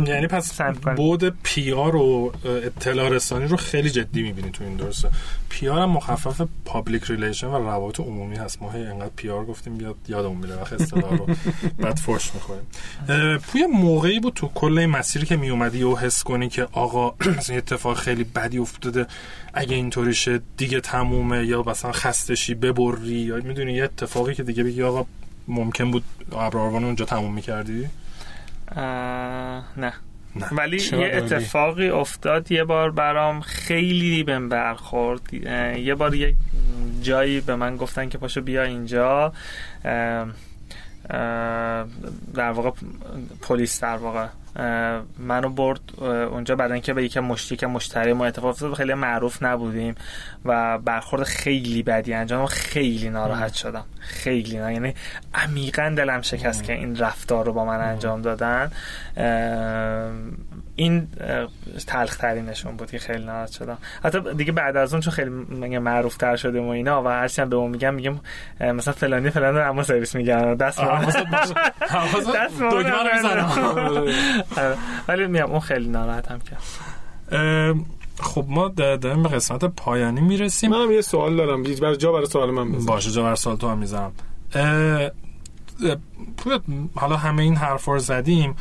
[0.07, 0.61] یعنی پس
[0.95, 5.09] بود پی آر و اطلاع رسانی رو خیلی جدی می‌بینی تو این درسته.
[5.49, 8.61] پی آر هم مخفف پابلیک ریلیشن و روابط عمومی هست.
[8.61, 10.55] ما هی انقدر پی آر گفتیم بیاد یادمون میره.
[10.55, 11.27] وقت اصطلاح رو
[11.79, 12.63] بعد فرش می‌خوریم.
[13.37, 17.97] پوی موقعی بود تو کل مسیری که میومدی و حس کنی که آقا مثلا اتفاق
[17.97, 19.05] خیلی بدی افتاده.
[19.53, 24.63] اگه اینطوری شه دیگه تمومه یا مثلا خستشی ببری یا می‌دونی یه اتفاقی که دیگه
[24.63, 25.05] بگی آقا
[25.47, 27.87] ممکن بود ابراروان اونجا تموم می‌کردی؟
[28.75, 29.93] نه.
[30.35, 30.47] نه.
[30.51, 35.33] ولی یه اتفاقی افتاد یه بار برام خیلی بهم برخورد.
[35.33, 36.35] یه بار یه
[37.01, 39.33] جایی به من گفتن که پاشو بیا اینجا.
[42.33, 42.71] در واقع
[43.41, 44.27] پلیس در واقع
[45.19, 49.43] منو برد اونجا بعد اینکه به یک مشتی که مشتری ما اتفاق افتاد خیلی معروف
[49.43, 49.95] نبودیم
[50.45, 53.85] و برخورد خیلی بدی انجام خیلی ناراحت شدم.
[53.99, 54.93] خیلی نه یعنی
[55.33, 58.71] عمیقا دلم شکست که این رفتار رو با من انجام دادن.
[60.75, 61.07] این
[61.87, 63.77] تلخ ترینشون بود که خیلی ناراحت شدم.
[64.03, 67.41] حتی دیگه بعد از اون چون خیلی مگه معروف تر شده و اینا و هرچی
[67.41, 68.15] هم به اون میگم میگم
[68.59, 70.55] مثلا فلانی فلانی اما سرویس میگن.
[70.55, 70.79] دست
[72.35, 72.61] دست
[74.57, 74.77] آره.
[75.07, 76.61] ولی میگم اون خیلی ناراحتم کرد
[78.19, 80.71] خب ما داریم به قسمت پایانی می‌رسیم.
[80.71, 81.63] منم یه سوال دارم.
[81.63, 82.85] برای جا برای سوال من بزن.
[82.85, 84.11] باشه جا برای سوال تو هم می‌ذارم
[86.95, 88.55] حالا همه این حرف رو زدیم.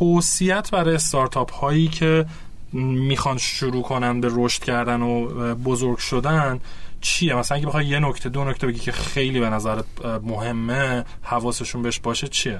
[0.00, 2.26] توصیت برای استارتاپ هایی که
[2.72, 6.60] می‌خوان شروع کنن به رشد کردن و بزرگ شدن
[7.00, 9.84] چیه؟ مثلا اگه بخوای یه نکته دو نکته بگی که خیلی به نظرت
[10.22, 12.58] مهمه حواسشون بهش باشه چیه؟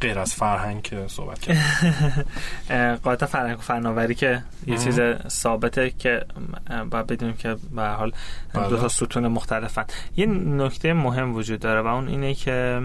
[0.00, 6.24] غیر از فرهنگ که صحبت کرد فرهنگ و فناوری که یه چیز ثابته که
[6.90, 8.12] باید بدونیم که به حال
[8.54, 8.88] دو تا بله.
[8.88, 9.84] ستون مختلفن.
[10.16, 12.82] یه نکته مهم وجود داره و اون اینه که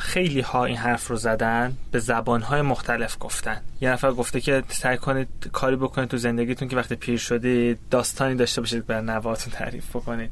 [0.00, 3.60] خیلی ها این حرف رو زدن به زبان های مختلف گفتن.
[3.80, 8.34] یه نفر گفته که سعی کنید کاری بکنید تو زندگیتون که وقتی پیر شدید داستانی
[8.34, 10.30] داشته باشید بر نواتون تعریف بکنید.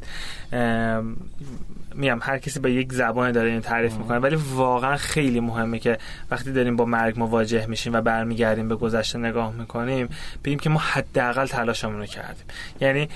[1.95, 5.99] میام هر کسی به یک زبان داره این تعریف می‌کنه ولی واقعا خیلی مهمه که
[6.31, 10.09] وقتی داریم با مرگ مواجه میشیم و برمیگردیم به گذشته نگاه می‌کنیم
[10.45, 12.45] بگیم که ما حداقل تلاشمون رو کردیم.
[12.81, 13.09] یعنی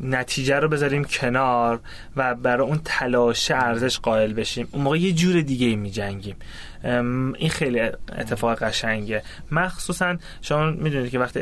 [0.00, 1.80] نتیجه رو بذاریم کنار
[2.16, 4.68] و برای اون تلاش ارزش قائل بشیم.
[4.72, 6.36] اون موقع یه جور دیگه میجنگیم.
[6.84, 7.80] این خیلی
[8.18, 9.22] اتفاق قشنگه.
[9.50, 11.40] مخصوصا شما می‌دونید که وقتی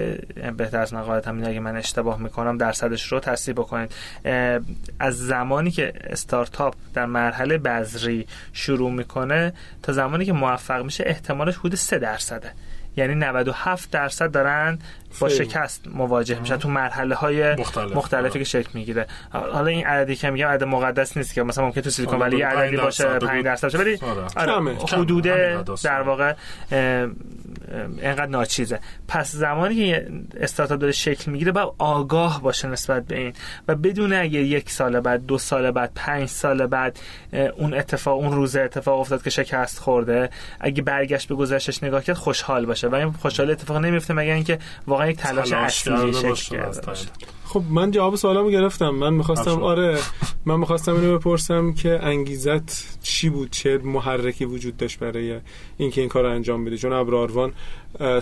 [0.56, 3.92] بهتر از مقالت هم اگه من اشتباه می‌کنم درصدش رو تصدیح بکنید.
[4.98, 11.56] از زمانی که استارتاپ در مرحله بذری شروع می‌کنه تا زمانی که موفق میشه احتمالش
[11.56, 12.52] حدود 3 درصده.
[12.96, 14.78] یعنی 97 درصد دارن
[15.20, 17.96] با شکست مواجه میشن تو مرحله های مختلف.
[17.96, 19.06] مختلفی که شکل می‌گیره.
[19.30, 22.36] حالا این عددی که میگم عدد مقدس نیست که مثلا ممکن تو سیلیکون آره، ولی
[22.36, 23.44] یه عددی باشه درصد 5 بود.
[23.44, 23.78] درصد باشه.
[23.78, 23.98] ولی
[24.36, 24.52] آره.
[24.52, 24.76] آره،.
[24.92, 25.24] حدود
[25.82, 26.34] در واقع
[28.02, 28.80] اینقدر ناچیزه.
[29.08, 30.08] پس زمانی که
[30.40, 33.32] استارتاپ داره شکل می‌گیره باید آگاه باشه نسبت به این.
[33.68, 36.98] و بدون اگه یک سال بعد دو سال بعد پنج سال بعد
[37.56, 40.30] اون اتفاق اون روز اتفاق افتاد که شکست خورده
[40.60, 42.88] اگه برگشت به گذشتش نگاه کرد خوشحال باشه.
[42.88, 46.56] و این خوشحال اتفاق نمیفته مگر اینکه واقعا یک تلاش تلاش اصلی شکل
[47.50, 48.90] خب من جواب سوالمو گرفتم.
[48.90, 49.62] من می‌خواستم.
[49.62, 49.98] آره
[50.44, 55.40] من می‌خواستم اینو بپرسم که انگیزت چی بود؟ چه محرکی وجود داشت برای
[55.76, 57.52] اینکه این کار رو انجام بدی چون ابراروان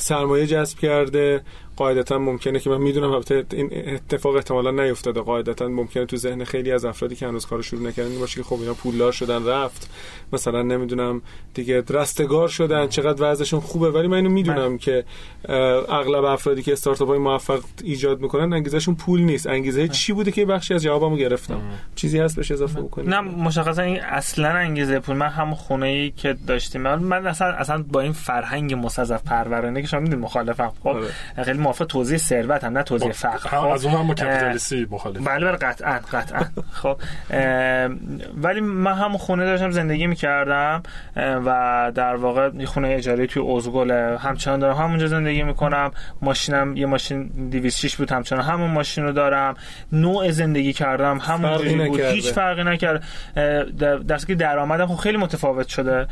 [0.01, 1.43] سرمایه جذب کرده.
[1.77, 5.21] قاعدتا ممکنه که من می‌دونم البته این اتفاق احتمالا نیفتاده.
[5.21, 8.43] قاعدتا ممکنه تو ذهن خیلی از افرادی که هنوز کارو شروع نکردن این باشه که
[8.43, 9.91] خب اینا پولدار شدن رفت.
[10.33, 11.23] مثلا نمی‌دونم
[11.55, 12.89] دیگه رستگار شدن.
[12.89, 13.91] چقدر وضعشون خوبه.
[13.91, 15.05] ولی من اینو می‌دونم که
[15.49, 15.57] اه،
[15.89, 19.47] اغلب افرادی که استارتاپ های موفق ایجاد می‌کنن انگیزشون پول نیست.
[19.47, 21.61] انگیزه چی بوده که بخشی از جوابمو گرفتم؟
[21.95, 25.17] چیزی هست بهش اضافه بکنید نه مشخصا این اصلا انگیزه پول.
[25.17, 26.81] من همون خونه ای که داشتیم.
[26.81, 30.73] من, من اصلا اصلا با این فرهنگ مستضعف پرورانه که شما می‌دونید مخالفم.
[30.83, 31.07] خب آره.
[31.45, 31.85] خیلی موافق.
[31.85, 33.49] توزیع ثروت هم نه توزیع فقر.
[33.49, 36.45] هم خب از اون هم با کپیتالیستی مخالف بله بله قطعا قطعا.
[36.73, 36.97] خب
[38.43, 40.83] ولی من هم خونه داشتم زندگی می‌کردم
[41.17, 45.91] و در واقع خونه اجاری توی اوزگله همچنان دارم همونجا زندگی می‌کنم.
[46.23, 49.55] ماشینم یه ماشین 206 بود همچنان همون ماشین رو دارم.
[49.93, 51.67] نوع زندگی کردم همون بود.
[51.67, 52.11] نکرده.
[52.11, 53.05] هیچ فرقی نکرد
[54.09, 56.07] درسته که درآمدم خب خیلی متفاوت شده.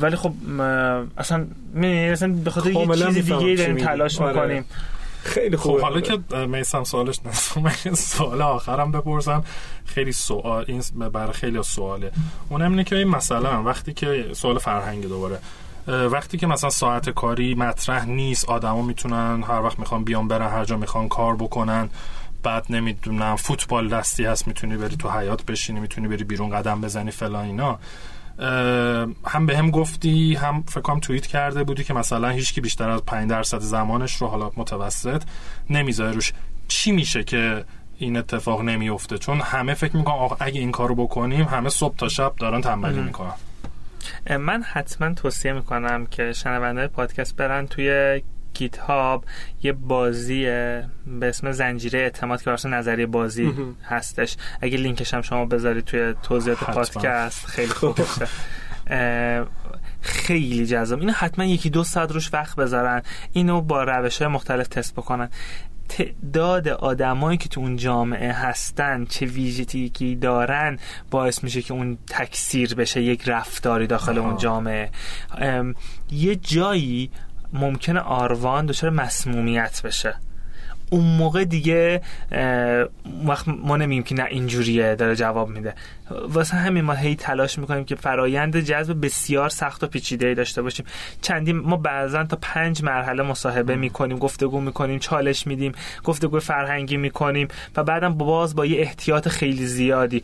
[0.00, 0.32] ولی خب
[1.18, 1.46] اصلا
[2.12, 3.76] اصلا به خاطر یه چیز دیگه داریم.
[3.76, 4.32] تلاش آره.
[4.32, 4.64] می‌کنیم.
[5.24, 5.82] خیلی خب خوبه.
[5.82, 7.20] حالا که میسم سوالش
[7.84, 9.44] یه سوال آخرم بپرسم.
[9.86, 10.82] خیلی سوال این
[11.12, 12.10] برای خیلی سواله.
[12.48, 15.38] اونم اینه که این مثلا وقتی که سوال فرهنگ دوباره.
[15.90, 20.64] وقتی که مثلا ساعت کاری مطرح نیست آدما می‌تونن هر وقت می‌خوان بیان برن هر
[20.64, 21.90] جا می‌خوان کار بکنن.
[22.42, 27.10] بعد نمی‌دونم فوتبال دستی هست می‌تونی بری تو حیات بشینی می‌تونی بری بیرون قدم بزنی
[27.10, 27.78] فلان اینا.
[29.26, 33.04] هم به هم گفتی هم فکر کنم توییت کرده بودی که مثلا هیچکی بیشتر از
[33.06, 35.22] 5 درصد زمانش رو حالا متوسط
[35.70, 36.32] نمی‌ذاره روش.
[36.68, 37.64] چی میشه که
[37.98, 42.32] این اتفاق نمیفته چون همه فکر می‌کنن اگه این کارو بکنیم همه صبح تا شب
[42.36, 43.34] دارن تنبلی می‌کنن.
[44.30, 48.22] من حتما توصیه می‌کنم که شنونده پادکست برن توی
[48.54, 49.24] گیت هاب
[49.62, 50.44] یه بازی
[51.06, 53.54] به اسم زنجیره اعتماد که واسه نظریه بازی.
[53.84, 54.36] هستش.
[54.60, 56.74] اگه لینکش هم شما بذارید توی توضیحات.
[56.74, 57.98] پادکست خیلی خوب
[58.86, 59.46] اه،
[60.00, 61.00] خیلی جذاب.
[61.00, 63.02] اینو حتما یکی دو ساعت روش وقت بذارن.
[63.32, 65.28] اینو با روش های مختلف تست بکنن.
[65.90, 70.78] تعداد آدمایی که تو اون جامعه هستن چه ویژگی دارن
[71.10, 74.28] باعث میشه که اون تکثیر بشه یک رفتاری داخل آها.
[74.28, 74.90] اون جامعه
[75.38, 75.74] ام،
[76.10, 77.10] یه جایی
[77.52, 80.14] ممکنه آروان دچار مسمومیت بشه
[80.90, 82.00] اون موقع دیگه
[83.26, 85.74] وقت ما نمیم که نه اینجوریه داره جواب میده.
[86.28, 90.86] واسه همین ما هی تلاش می‌کنیم که فرایند جذب بسیار سخت و پیچیده داشته باشیم.
[91.22, 95.72] چندین ما بعضا تا پنج مرحله مصاحبه می‌کنیم گفتگو می‌کنیم چالش میدیم
[96.04, 100.22] گفتگو فرهنگی می‌کنیم و بعدم باز با یه احتیاط خیلی زیادی.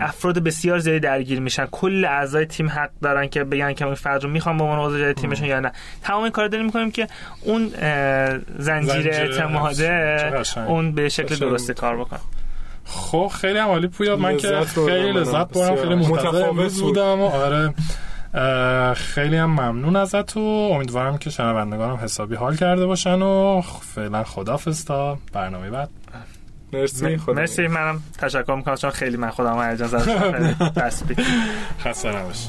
[0.00, 1.66] افراد بسیار زیادی درگیر میشن.
[1.66, 5.12] کل اعضای تیم حق دارن که بگن که این فرد رو می‌خوام به عنوان عضو
[5.12, 5.72] تیمشون یا نه.
[6.02, 7.06] تمام این کار داریم می‌کنیم که
[7.42, 7.68] اون
[8.58, 9.97] زنجیره زنجیره
[10.66, 11.36] اون به شکل.
[11.36, 12.20] درستی کار بکنه
[12.84, 15.12] خب خیلی عمالی پویا من که خیلی.
[15.12, 15.76] لذت بسیار.
[15.76, 16.80] خیلی منتظر متفاوت.
[16.80, 17.74] بودم آره
[18.94, 20.40] خیلی هم ممنون ازت و
[20.74, 23.62] امیدوارم که شنوندگانم حسابی حال کرده باشن و
[23.94, 25.88] فعلا خدافظ تا برنامه بعد.
[26.72, 27.16] مرسی.
[27.16, 27.66] خدا مرسی.
[27.66, 30.54] منم تشکر می‌کنم چون خیلی من خودم هیجان زدم.
[31.84, 32.48] خسته نباشی